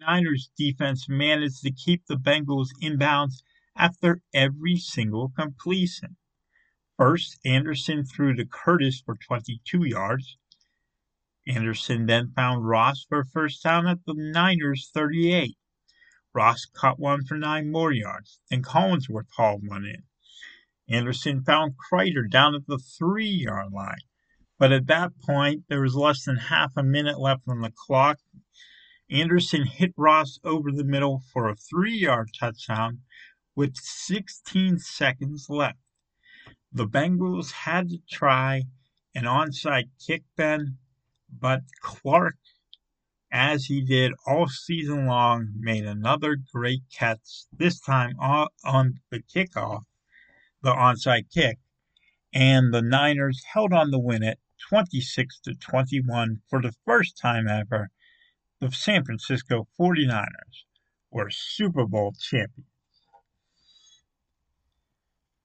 49ers 0.02 0.48
defense 0.56 1.08
managed 1.08 1.62
to 1.62 1.70
keep 1.70 2.06
the 2.06 2.16
Bengals 2.16 2.68
in 2.80 2.98
bounds 2.98 3.42
after 3.76 4.20
every 4.34 4.76
single 4.76 5.30
completion. 5.30 6.16
First, 6.96 7.38
Anderson 7.44 8.04
threw 8.04 8.34
to 8.34 8.44
Curtis 8.44 9.00
for 9.00 9.14
22 9.16 9.84
yards. 9.84 10.36
Anderson 11.46 12.06
then 12.06 12.32
found 12.34 12.68
Ross 12.68 13.04
for 13.08 13.20
a 13.20 13.26
first 13.26 13.62
down 13.62 13.86
at 13.86 14.04
the 14.06 14.14
Niners' 14.14 14.90
38. 14.92 15.56
Ross 16.34 16.64
caught 16.64 16.98
one 16.98 17.24
for 17.24 17.36
nine 17.36 17.70
more 17.70 17.92
yards. 17.92 18.40
Then 18.50 18.62
Collinsworth 18.62 19.28
hauled 19.36 19.66
one 19.66 19.84
in. 19.84 20.04
Anderson 20.88 21.42
found 21.42 21.74
Kreider 21.76 22.28
down 22.28 22.54
at 22.54 22.66
the 22.66 22.78
three 22.78 23.26
yard 23.26 23.72
line. 23.72 24.00
But 24.58 24.72
at 24.72 24.86
that 24.86 25.18
point, 25.18 25.64
there 25.68 25.80
was 25.80 25.96
less 25.96 26.24
than 26.24 26.36
half 26.36 26.72
a 26.76 26.82
minute 26.82 27.18
left 27.18 27.42
on 27.48 27.62
the 27.62 27.72
clock. 27.74 28.18
Anderson 29.12 29.66
hit 29.66 29.92
Ross 29.96 30.38
over 30.42 30.72
the 30.72 30.84
middle 30.84 31.22
for 31.32 31.48
a 31.48 31.54
three 31.54 31.96
yard 31.96 32.30
touchdown 32.38 33.00
with 33.54 33.76
16 33.76 34.78
seconds 34.78 35.46
left 35.48 35.78
the 36.74 36.88
Bengals 36.88 37.52
had 37.52 37.90
to 37.90 37.98
try 38.10 38.62
an 39.14 39.24
onside 39.24 39.90
kick 40.04 40.22
then, 40.36 40.78
but 41.30 41.60
Clark, 41.82 42.38
as 43.30 43.66
he 43.66 43.82
did 43.82 44.12
all 44.26 44.48
season 44.48 45.06
long, 45.06 45.52
made 45.58 45.84
another 45.84 46.36
great 46.52 46.82
catch, 46.90 47.44
this 47.52 47.78
time 47.78 48.14
on 48.18 49.00
the 49.10 49.22
kickoff, 49.22 49.82
the 50.62 50.72
onside 50.72 51.30
kick, 51.30 51.58
and 52.32 52.72
the 52.72 52.80
Niners 52.80 53.44
held 53.52 53.74
on 53.74 53.90
to 53.90 53.98
win 53.98 54.22
it 54.22 54.38
26 54.70 55.40
to 55.40 55.54
21 55.54 56.40
for 56.48 56.62
the 56.62 56.72
first 56.86 57.18
time 57.18 57.46
ever. 57.48 57.90
The 58.62 58.70
San 58.70 59.04
Francisco 59.04 59.66
49ers 59.76 60.64
were 61.10 61.30
Super 61.30 61.84
Bowl 61.84 62.12
champions. 62.12 62.70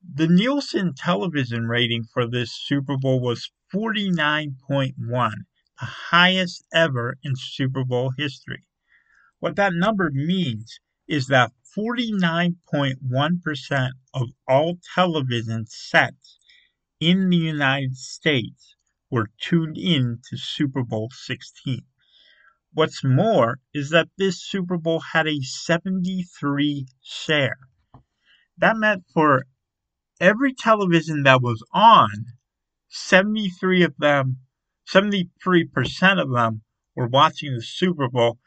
The 0.07 0.27
Nielsen 0.27 0.93
television 0.93 1.67
rating 1.67 2.03
for 2.03 2.27
this 2.27 2.53
Super 2.53 2.95
Bowl 2.95 3.19
was 3.19 3.51
49.1, 3.73 4.93
the 4.99 5.45
highest 5.79 6.63
ever 6.71 7.17
in 7.23 7.35
Super 7.35 7.83
Bowl 7.83 8.11
history. 8.15 8.65
What 9.39 9.55
that 9.55 9.73
number 9.73 10.11
means 10.11 10.79
is 11.07 11.25
that 11.25 11.53
49.1% 11.75 13.91
of 14.13 14.29
all 14.47 14.77
television 14.93 15.65
sets 15.65 16.37
in 16.99 17.31
the 17.31 17.37
United 17.37 17.97
States 17.97 18.75
were 19.09 19.31
tuned 19.39 19.75
in 19.75 20.21
to 20.29 20.37
Super 20.37 20.83
Bowl 20.83 21.09
16. 21.11 21.83
What's 22.77 23.03
more 23.03 23.57
is 23.73 23.89
that 23.89 24.09
this 24.19 24.39
Super 24.39 24.77
Bowl 24.77 24.99
had 24.99 25.25
a 25.27 25.41
73 25.41 26.85
share. 27.01 27.57
That 28.55 28.77
meant 28.77 29.03
for 29.11 29.47
every 30.21 30.53
television 30.53 31.23
that 31.23 31.41
was 31.41 31.63
on, 31.73 32.09
73 32.89 33.81
of 33.81 33.95
them, 33.97 34.37
73% 34.87 36.21
of 36.21 36.29
them 36.29 36.61
were 36.95 37.07
watching 37.07 37.55
the 37.55 37.63
Super 37.63 38.09
Bowl, 38.09 38.37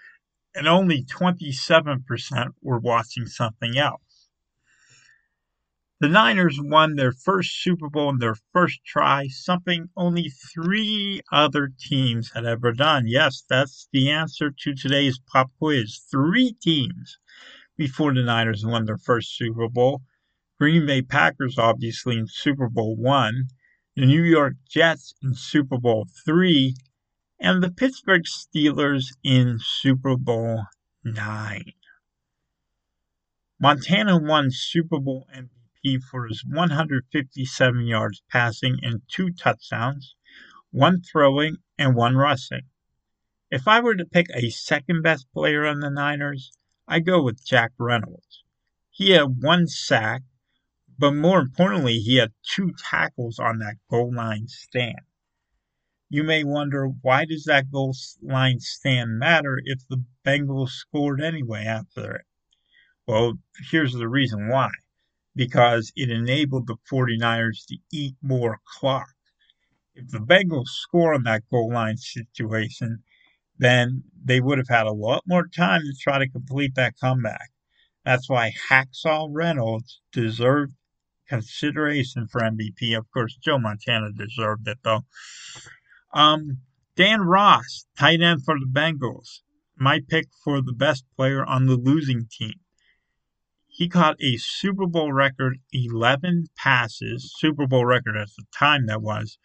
and 0.55 0.69
only 0.69 1.05
27% 1.05 2.51
were 2.63 2.79
watching 2.79 3.27
something 3.27 3.77
else. 3.77 4.01
The 6.01 6.09
Niners 6.09 6.59
won 6.59 6.97
their 6.97 7.13
first 7.13 7.63
Super 7.63 7.91
Bowl 7.91 8.09
in 8.09 8.21
their 8.21 8.37
first 8.55 8.83
try, 8.87 9.29
something 9.29 9.91
only 9.95 10.31
three 10.31 11.21
other 11.31 11.71
teams 11.79 12.31
had 12.33 12.47
ever 12.47 12.73
done. 12.73 13.07
Yes, 13.07 13.45
that's 13.47 13.87
the 13.93 14.09
answer 14.11 14.51
to 14.51 14.75
today's 14.75 15.19
pop 15.19 15.51
quiz. 15.59 15.99
Three 16.11 16.53
teams 16.53 17.19
before 17.77 18.15
the 18.15 18.23
Niners 18.23 18.65
won 18.65 18.87
their 18.87 18.97
first 18.97 19.37
Super 19.37 19.69
Bowl. 19.69 20.01
Green 20.59 20.87
Bay 20.87 21.03
Packers, 21.03 21.59
obviously, 21.59 22.17
in 22.17 22.27
Super 22.27 22.71
Bowl 22.71 22.97
one, 22.97 23.49
the 23.95 24.07
New 24.07 24.23
York 24.23 24.55
Jets 24.67 25.13
in 25.23 25.35
Super 25.35 25.77
Bowl 25.77 26.07
three, 26.25 26.77
and 27.39 27.63
the 27.63 27.71
Pittsburgh 27.71 28.25
Steelers 28.25 29.09
in 29.23 29.59
Super 29.61 30.17
Bowl 30.17 30.65
nine. 31.05 31.75
Montana 33.61 34.19
won 34.19 34.51
Super 34.51 34.99
Bowl 34.99 35.27
MVP 35.37 35.60
for 36.11 36.27
his 36.27 36.45
157 36.45 37.87
yards 37.87 38.23
passing 38.29 38.79
and 38.83 39.01
two 39.09 39.31
touchdowns, 39.33 40.15
one 40.71 41.01
throwing 41.01 41.57
and 41.79 41.97
one 41.97 42.17
rushing. 42.17 42.69
If 43.51 43.67
I 43.67 43.81
were 43.81 43.97
to 43.97 44.05
pick 44.05 44.27
a 44.35 44.51
second 44.51 45.03
best 45.03 45.33
player 45.33 45.65
on 45.67 45.81
the 45.81 45.89
Niners, 45.89 46.53
I 46.87 47.01
go 47.01 47.23
with 47.23 47.45
Jack 47.45 47.73
Reynolds. 47.79 48.45
He 48.91 49.11
had 49.11 49.43
one 49.43 49.67
sack, 49.67 50.23
but 50.99 51.13
more 51.13 51.41
importantly, 51.41 51.99
he 51.99 52.17
had 52.17 52.35
two 52.43 52.75
tackles 52.77 53.39
on 53.39 53.59
that 53.61 53.77
goal 53.89 54.15
line 54.15 54.49
stand. 54.49 55.01
You 56.11 56.25
may 56.25 56.45
wonder 56.45 56.89
why 56.89 57.25
does 57.25 57.45
that 57.45 57.71
goal 57.71 57.95
line 58.21 58.61
stand 58.61 59.19
matter 59.19 59.61
if 59.65 59.87
the 59.89 60.05
Bengals 60.27 60.71
scored 60.71 61.23
anyway 61.23 61.65
after 61.65 62.17
it? 62.17 62.27
Well, 63.07 63.39
here's 63.71 63.95
the 63.95 64.09
reason 64.09 64.49
why. 64.49 64.71
Because 65.41 65.91
it 65.97 66.11
enabled 66.11 66.67
the 66.67 66.77
49ers 66.93 67.65
to 67.69 67.79
eat 67.91 68.15
more 68.21 68.59
clock. 68.67 69.09
If 69.95 70.09
the 70.09 70.19
Bengals 70.19 70.67
score 70.67 71.15
on 71.15 71.23
that 71.23 71.49
goal 71.51 71.73
line 71.73 71.97
situation, 71.97 73.03
then 73.57 74.05
they 74.23 74.43
would 74.43 74.59
have 74.59 74.69
had 74.69 74.87
a 74.87 74.93
lot 74.93 75.23
more 75.27 75.49
time 75.49 75.81
to 75.81 75.95
try 75.99 76.19
to 76.19 76.29
complete 76.29 76.75
that 76.75 76.99
comeback. 77.01 77.53
That's 78.05 78.29
why 78.29 78.53
Hacksaw 78.69 79.29
Reynolds 79.31 80.03
deserved 80.13 80.75
consideration 81.27 82.27
for 82.27 82.43
MVP. 82.43 82.95
Of 82.95 83.11
course, 83.11 83.35
Joe 83.43 83.59
Montana 83.59 84.13
deserved 84.13 84.69
it 84.69 84.79
though. 84.83 85.07
Um, 86.13 86.59
Dan 86.97 87.23
Ross, 87.23 87.87
tight 87.99 88.21
end 88.21 88.45
for 88.45 88.57
the 88.59 88.67
Bengals, 88.71 89.41
my 89.75 90.01
pick 90.07 90.27
for 90.45 90.61
the 90.61 90.75
best 90.75 91.05
player 91.17 91.47
on 91.47 91.65
the 91.65 91.77
losing 91.77 92.27
team. 92.31 92.61
He 93.81 93.89
caught 93.89 94.21
a 94.21 94.37
Super 94.37 94.87
Bowl 94.87 95.11
record 95.11 95.57
11 95.73 96.49
passes, 96.55 97.33
Super 97.39 97.67
Bowl 97.67 97.87
record 97.87 98.15
at 98.15 98.29
the 98.37 98.45
time 98.55 98.85
that 98.89 99.01
was, 99.01 99.39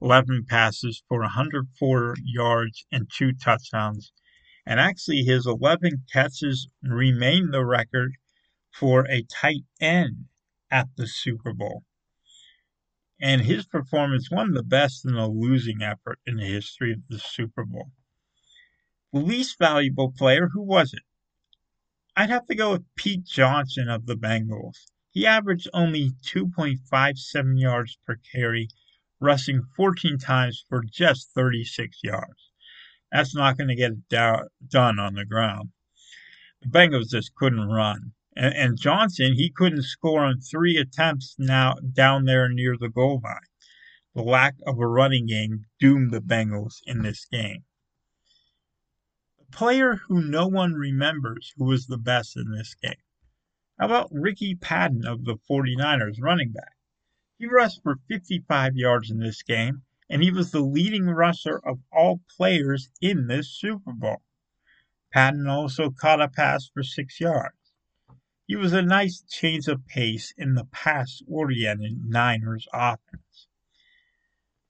11 0.00 0.44
passes 0.48 1.02
for 1.08 1.22
104 1.22 2.14
yards 2.22 2.86
and 2.92 3.10
two 3.12 3.32
touchdowns. 3.32 4.12
And 4.64 4.78
actually, 4.78 5.24
his 5.24 5.44
11 5.44 6.04
catches 6.12 6.68
remain 6.84 7.50
the 7.50 7.64
record 7.64 8.12
for 8.72 9.08
a 9.10 9.24
tight 9.24 9.64
end 9.80 10.26
at 10.70 10.90
the 10.96 11.08
Super 11.08 11.52
Bowl. 11.52 11.82
And 13.20 13.40
his 13.40 13.66
performance, 13.66 14.30
one 14.30 14.50
of 14.50 14.54
the 14.54 14.62
best 14.62 15.04
in 15.04 15.16
a 15.16 15.26
losing 15.26 15.82
effort 15.82 16.20
in 16.24 16.36
the 16.36 16.46
history 16.46 16.92
of 16.92 17.00
the 17.08 17.18
Super 17.18 17.64
Bowl. 17.64 17.90
The 19.12 19.18
least 19.18 19.58
valuable 19.58 20.12
player, 20.16 20.50
who 20.52 20.62
was 20.62 20.94
it? 20.94 21.02
I'd 22.20 22.28
have 22.28 22.46
to 22.48 22.54
go 22.54 22.72
with 22.72 22.94
Pete 22.96 23.24
Johnson 23.24 23.88
of 23.88 24.04
the 24.04 24.14
Bengals. 24.14 24.76
He 25.10 25.26
averaged 25.26 25.70
only 25.72 26.10
2.57 26.22 27.58
yards 27.58 27.96
per 28.06 28.16
carry, 28.30 28.68
rushing 29.20 29.62
14 29.74 30.18
times 30.18 30.62
for 30.68 30.82
just 30.82 31.30
36 31.34 32.00
yards. 32.02 32.50
That's 33.10 33.34
not 33.34 33.56
going 33.56 33.68
to 33.68 33.74
get 33.74 33.92
it 33.92 34.48
done 34.68 34.98
on 34.98 35.14
the 35.14 35.24
ground. 35.24 35.70
The 36.60 36.68
Bengals 36.68 37.08
just 37.08 37.34
couldn't 37.36 37.70
run. 37.70 38.12
And, 38.36 38.54
and 38.54 38.78
Johnson, 38.78 39.32
he 39.32 39.48
couldn't 39.48 39.84
score 39.84 40.22
on 40.22 40.40
three 40.40 40.76
attempts 40.76 41.36
now 41.38 41.76
down 41.90 42.26
there 42.26 42.50
near 42.50 42.76
the 42.76 42.90
goal 42.90 43.22
line. 43.24 43.48
The 44.14 44.20
lack 44.20 44.56
of 44.66 44.78
a 44.78 44.86
running 44.86 45.24
game 45.24 45.64
doomed 45.78 46.10
the 46.10 46.20
Bengals 46.20 46.80
in 46.84 47.00
this 47.00 47.24
game. 47.24 47.64
Player 49.52 49.96
who 50.06 50.22
no 50.22 50.46
one 50.46 50.74
remembers 50.74 51.52
who 51.56 51.64
was 51.64 51.86
the 51.86 51.98
best 51.98 52.36
in 52.36 52.50
this 52.50 52.74
game. 52.74 52.94
How 53.78 53.86
about 53.86 54.12
Ricky 54.12 54.54
Patton 54.54 55.06
of 55.06 55.24
the 55.24 55.36
49ers 55.36 56.20
running 56.20 56.52
back? 56.52 56.76
He 57.38 57.46
rushed 57.46 57.82
for 57.82 57.96
55 58.08 58.76
yards 58.76 59.10
in 59.10 59.18
this 59.18 59.42
game, 59.42 59.82
and 60.08 60.22
he 60.22 60.30
was 60.30 60.50
the 60.50 60.60
leading 60.60 61.06
rusher 61.06 61.58
of 61.58 61.80
all 61.90 62.20
players 62.36 62.90
in 63.00 63.26
this 63.26 63.48
Super 63.48 63.92
Bowl. 63.92 64.22
Patton 65.12 65.46
also 65.46 65.90
caught 65.90 66.20
a 66.20 66.28
pass 66.28 66.68
for 66.68 66.82
six 66.82 67.20
yards. 67.20 67.56
He 68.46 68.56
was 68.56 68.72
a 68.72 68.82
nice 68.82 69.22
change 69.22 69.68
of 69.68 69.86
pace 69.86 70.34
in 70.36 70.54
the 70.54 70.66
pass 70.66 71.22
oriented 71.26 72.04
Niners 72.04 72.68
offense. 72.72 73.46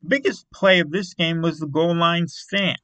The 0.02 0.08
biggest 0.08 0.50
play 0.50 0.80
of 0.80 0.90
this 0.90 1.14
game 1.14 1.42
was 1.42 1.58
the 1.58 1.66
goal 1.66 1.94
line 1.94 2.28
stand. 2.28 2.80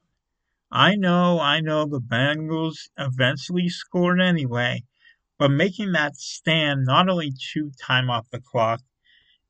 I 0.71 0.95
know, 0.95 1.39
I 1.39 1.61
know 1.61 1.85
the 1.85 2.01
Bengals 2.01 2.89
eventually 2.97 3.69
scored 3.69 4.19
anyway, 4.19 4.83
but 5.37 5.49
making 5.49 5.93
that 5.93 6.17
stand 6.17 6.85
not 6.85 7.07
only 7.07 7.31
chewed 7.31 7.77
time 7.79 8.09
off 8.09 8.29
the 8.29 8.41
clock, 8.41 8.81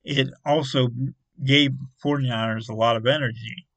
it 0.03 0.29
also 0.45 0.89
gave 1.43 1.71
49ers 2.03 2.69
a 2.69 2.75
lot 2.75 2.95
of 2.97 3.07
energy. 3.07 3.67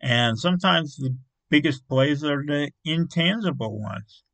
And 0.00 0.38
sometimes 0.38 0.96
the 0.96 1.16
biggest 1.50 1.86
plays 1.86 2.24
are 2.24 2.44
the 2.44 2.70
intangible 2.84 3.78
ones. 3.78 4.24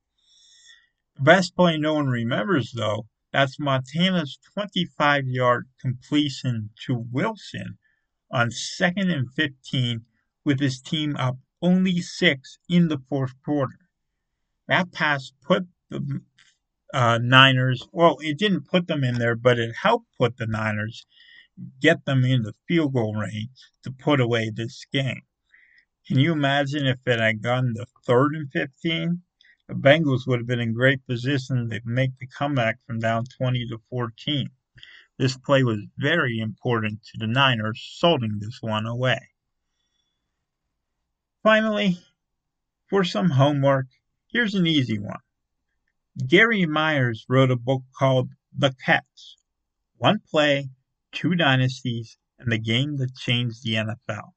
The 1.17 1.23
best 1.23 1.57
play 1.57 1.79
no 1.79 1.95
one 1.95 2.07
remembers, 2.09 2.73
though, 2.73 3.07
that's 3.33 3.59
Montana's 3.59 4.39
25 4.55 5.27
yard 5.27 5.69
completion 5.81 6.71
to 6.87 7.07
Wilson 7.11 7.79
on 8.31 8.51
second 8.51 9.11
and 9.11 9.33
15 9.33 10.05
with 10.45 10.61
his 10.61 10.81
team 10.81 11.17
up 11.17 11.39
only 11.63 12.01
six 12.01 12.59
in 12.69 12.89
the 12.89 12.99
fourth 13.09 13.33
quarter. 13.45 13.79
That 14.69 14.93
pass 14.93 15.33
put 15.43 15.67
the 15.89 16.21
uh, 16.93 17.19
Niners, 17.23 17.89
well, 17.93 18.19
it 18.21 18.39
didn't 18.39 18.69
put 18.69 18.87
them 18.87 19.03
in 19.05 19.15
there, 19.15 19.37
but 19.37 19.59
it 19.59 19.75
helped 19.83 20.09
put 20.19 20.37
the 20.37 20.47
Niners 20.47 21.07
get 21.81 22.05
them 22.05 22.25
in 22.25 22.43
the 22.43 22.55
field 22.69 22.93
goal 22.93 23.15
range 23.15 23.71
to 23.85 23.91
put 23.91 24.21
away 24.21 24.51
this 24.51 24.85
game. 24.93 25.23
Can 26.07 26.19
you 26.19 26.33
imagine 26.33 26.87
if 26.87 26.99
it 27.07 27.21
had 27.21 27.43
gone 27.43 27.75
to 27.77 27.87
third 28.05 28.35
and 28.35 28.51
15? 28.51 29.23
the 29.69 29.75
Bengals 29.75 30.27
would 30.27 30.41
have 30.41 30.47
been 30.47 30.61
in 30.61 30.75
great 30.75 31.07
position 31.07 31.71
to 31.71 31.81
make 31.87 32.19
the 32.19 32.27
comeback 32.27 32.79
from 32.87 32.99
down 32.99 33.25
20 33.25 33.67
to 33.69 33.79
14. 33.89 34.51
This 35.19 35.39
play 35.39 35.63
was 35.63 35.87
very 35.97 36.41
important 36.41 37.03
to 37.05 37.19
the 37.19 37.27
Niners, 37.27 37.83
salting 37.99 38.39
this 38.39 38.59
one 38.61 38.85
away. 38.85 39.32
Finally, 41.43 41.99
for 42.89 43.03
some 43.03 43.31
homework, 43.31 43.87
here's 44.29 44.55
an 44.55 44.65
easy 44.65 44.97
one. 44.97 45.19
Gary 46.29 46.67
Myers 46.67 47.27
wrote 47.29 47.51
a 47.51 47.57
book 47.57 47.83
called 47.99 48.29
The 48.57 48.73
Catch 48.85 49.39
One 49.97 50.21
Play, 50.31 50.71
Two 51.11 51.35
Dynasties, 51.35 52.17
and 52.39 52.53
the 52.53 52.59
Game 52.59 52.97
That 52.99 53.17
Changed 53.17 53.65
the 53.65 53.75
NFL 53.75 54.35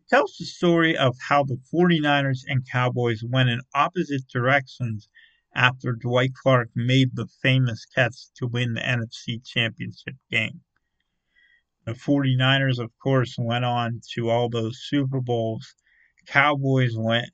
It 0.00 0.08
tells 0.10 0.36
the 0.36 0.44
story 0.44 0.94
of 0.94 1.16
how 1.28 1.44
the 1.44 1.62
49ers 1.72 2.40
and 2.46 2.68
Cowboys 2.70 3.24
went 3.24 3.48
in 3.48 3.62
opposite 3.74 4.28
directions 4.28 5.08
after 5.54 5.92
Dwight 5.92 6.34
Clark 6.34 6.68
made 6.74 7.16
the 7.16 7.28
famous 7.40 7.86
catch 7.86 8.30
to 8.34 8.46
win 8.46 8.74
the 8.74 8.82
NFC 8.82 9.42
Championship 9.42 10.16
game. 10.30 10.60
The 11.86 11.92
49ers, 11.92 12.78
of 12.78 12.90
course, 12.98 13.36
went 13.38 13.64
on 13.64 14.02
to 14.12 14.28
all 14.28 14.50
those 14.50 14.78
Super 14.78 15.22
Bowls. 15.22 15.74
Cowboys 16.28 16.96
went 16.96 17.30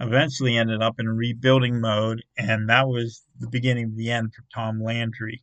eventually 0.00 0.56
ended 0.56 0.82
up 0.82 0.98
in 0.98 1.08
rebuilding 1.08 1.80
mode, 1.80 2.22
and 2.36 2.68
that 2.68 2.88
was 2.88 3.22
the 3.38 3.48
beginning 3.48 3.86
of 3.86 3.96
the 3.96 4.10
end 4.10 4.34
for 4.34 4.42
Tom 4.52 4.82
Landry. 4.82 5.42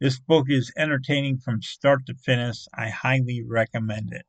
This 0.00 0.18
book 0.18 0.46
is 0.48 0.72
entertaining 0.76 1.38
from 1.38 1.62
start 1.62 2.06
to 2.06 2.14
finish. 2.14 2.66
I 2.74 2.88
highly 2.88 3.42
recommend 3.46 4.12
it. 4.12 4.26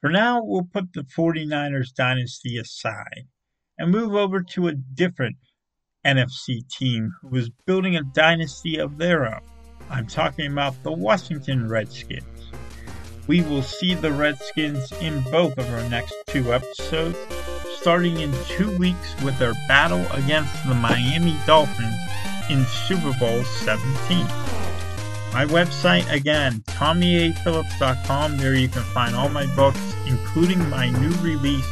For 0.00 0.10
now, 0.10 0.42
we'll 0.42 0.68
put 0.70 0.92
the 0.92 1.02
49ers 1.02 1.94
dynasty 1.94 2.56
aside 2.58 3.28
and 3.78 3.90
move 3.90 4.14
over 4.14 4.42
to 4.42 4.68
a 4.68 4.74
different 4.74 5.36
NFC 6.04 6.68
team 6.68 7.12
who 7.22 7.36
is 7.36 7.50
building 7.64 7.96
a 7.96 8.02
dynasty 8.02 8.76
of 8.76 8.98
their 8.98 9.26
own. 9.26 9.40
I'm 9.88 10.06
talking 10.06 10.50
about 10.50 10.82
the 10.82 10.92
Washington 10.92 11.68
Redskins. 11.68 12.33
We 13.26 13.40
will 13.40 13.62
see 13.62 13.94
the 13.94 14.12
Redskins 14.12 14.92
in 15.00 15.22
both 15.30 15.56
of 15.56 15.70
our 15.72 15.88
next 15.88 16.14
two 16.26 16.52
episodes, 16.52 17.16
starting 17.78 18.20
in 18.20 18.34
two 18.46 18.76
weeks 18.76 19.14
with 19.22 19.38
their 19.38 19.54
battle 19.66 20.04
against 20.12 20.52
the 20.66 20.74
Miami 20.74 21.34
Dolphins 21.46 21.96
in 22.50 22.64
Super 22.86 23.16
Bowl 23.18 23.42
17. 23.42 24.26
My 25.32 25.46
website, 25.46 26.10
again, 26.12 26.62
TommyAPhillips.com. 26.66 28.36
There 28.36 28.54
you 28.54 28.68
can 28.68 28.82
find 28.82 29.16
all 29.16 29.30
my 29.30 29.46
books, 29.56 29.80
including 30.06 30.68
my 30.68 30.90
new 30.90 31.10
release, 31.22 31.66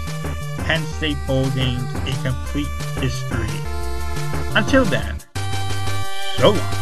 Penn 0.59 0.83
State 0.87 1.19
Bowl 1.27 1.49
Games, 1.51 1.85
A 1.95 2.23
Complete 2.25 2.67
History. 2.99 3.47
Until 4.57 4.85
then, 4.85 5.17
so 6.39 6.51
long. 6.51 6.82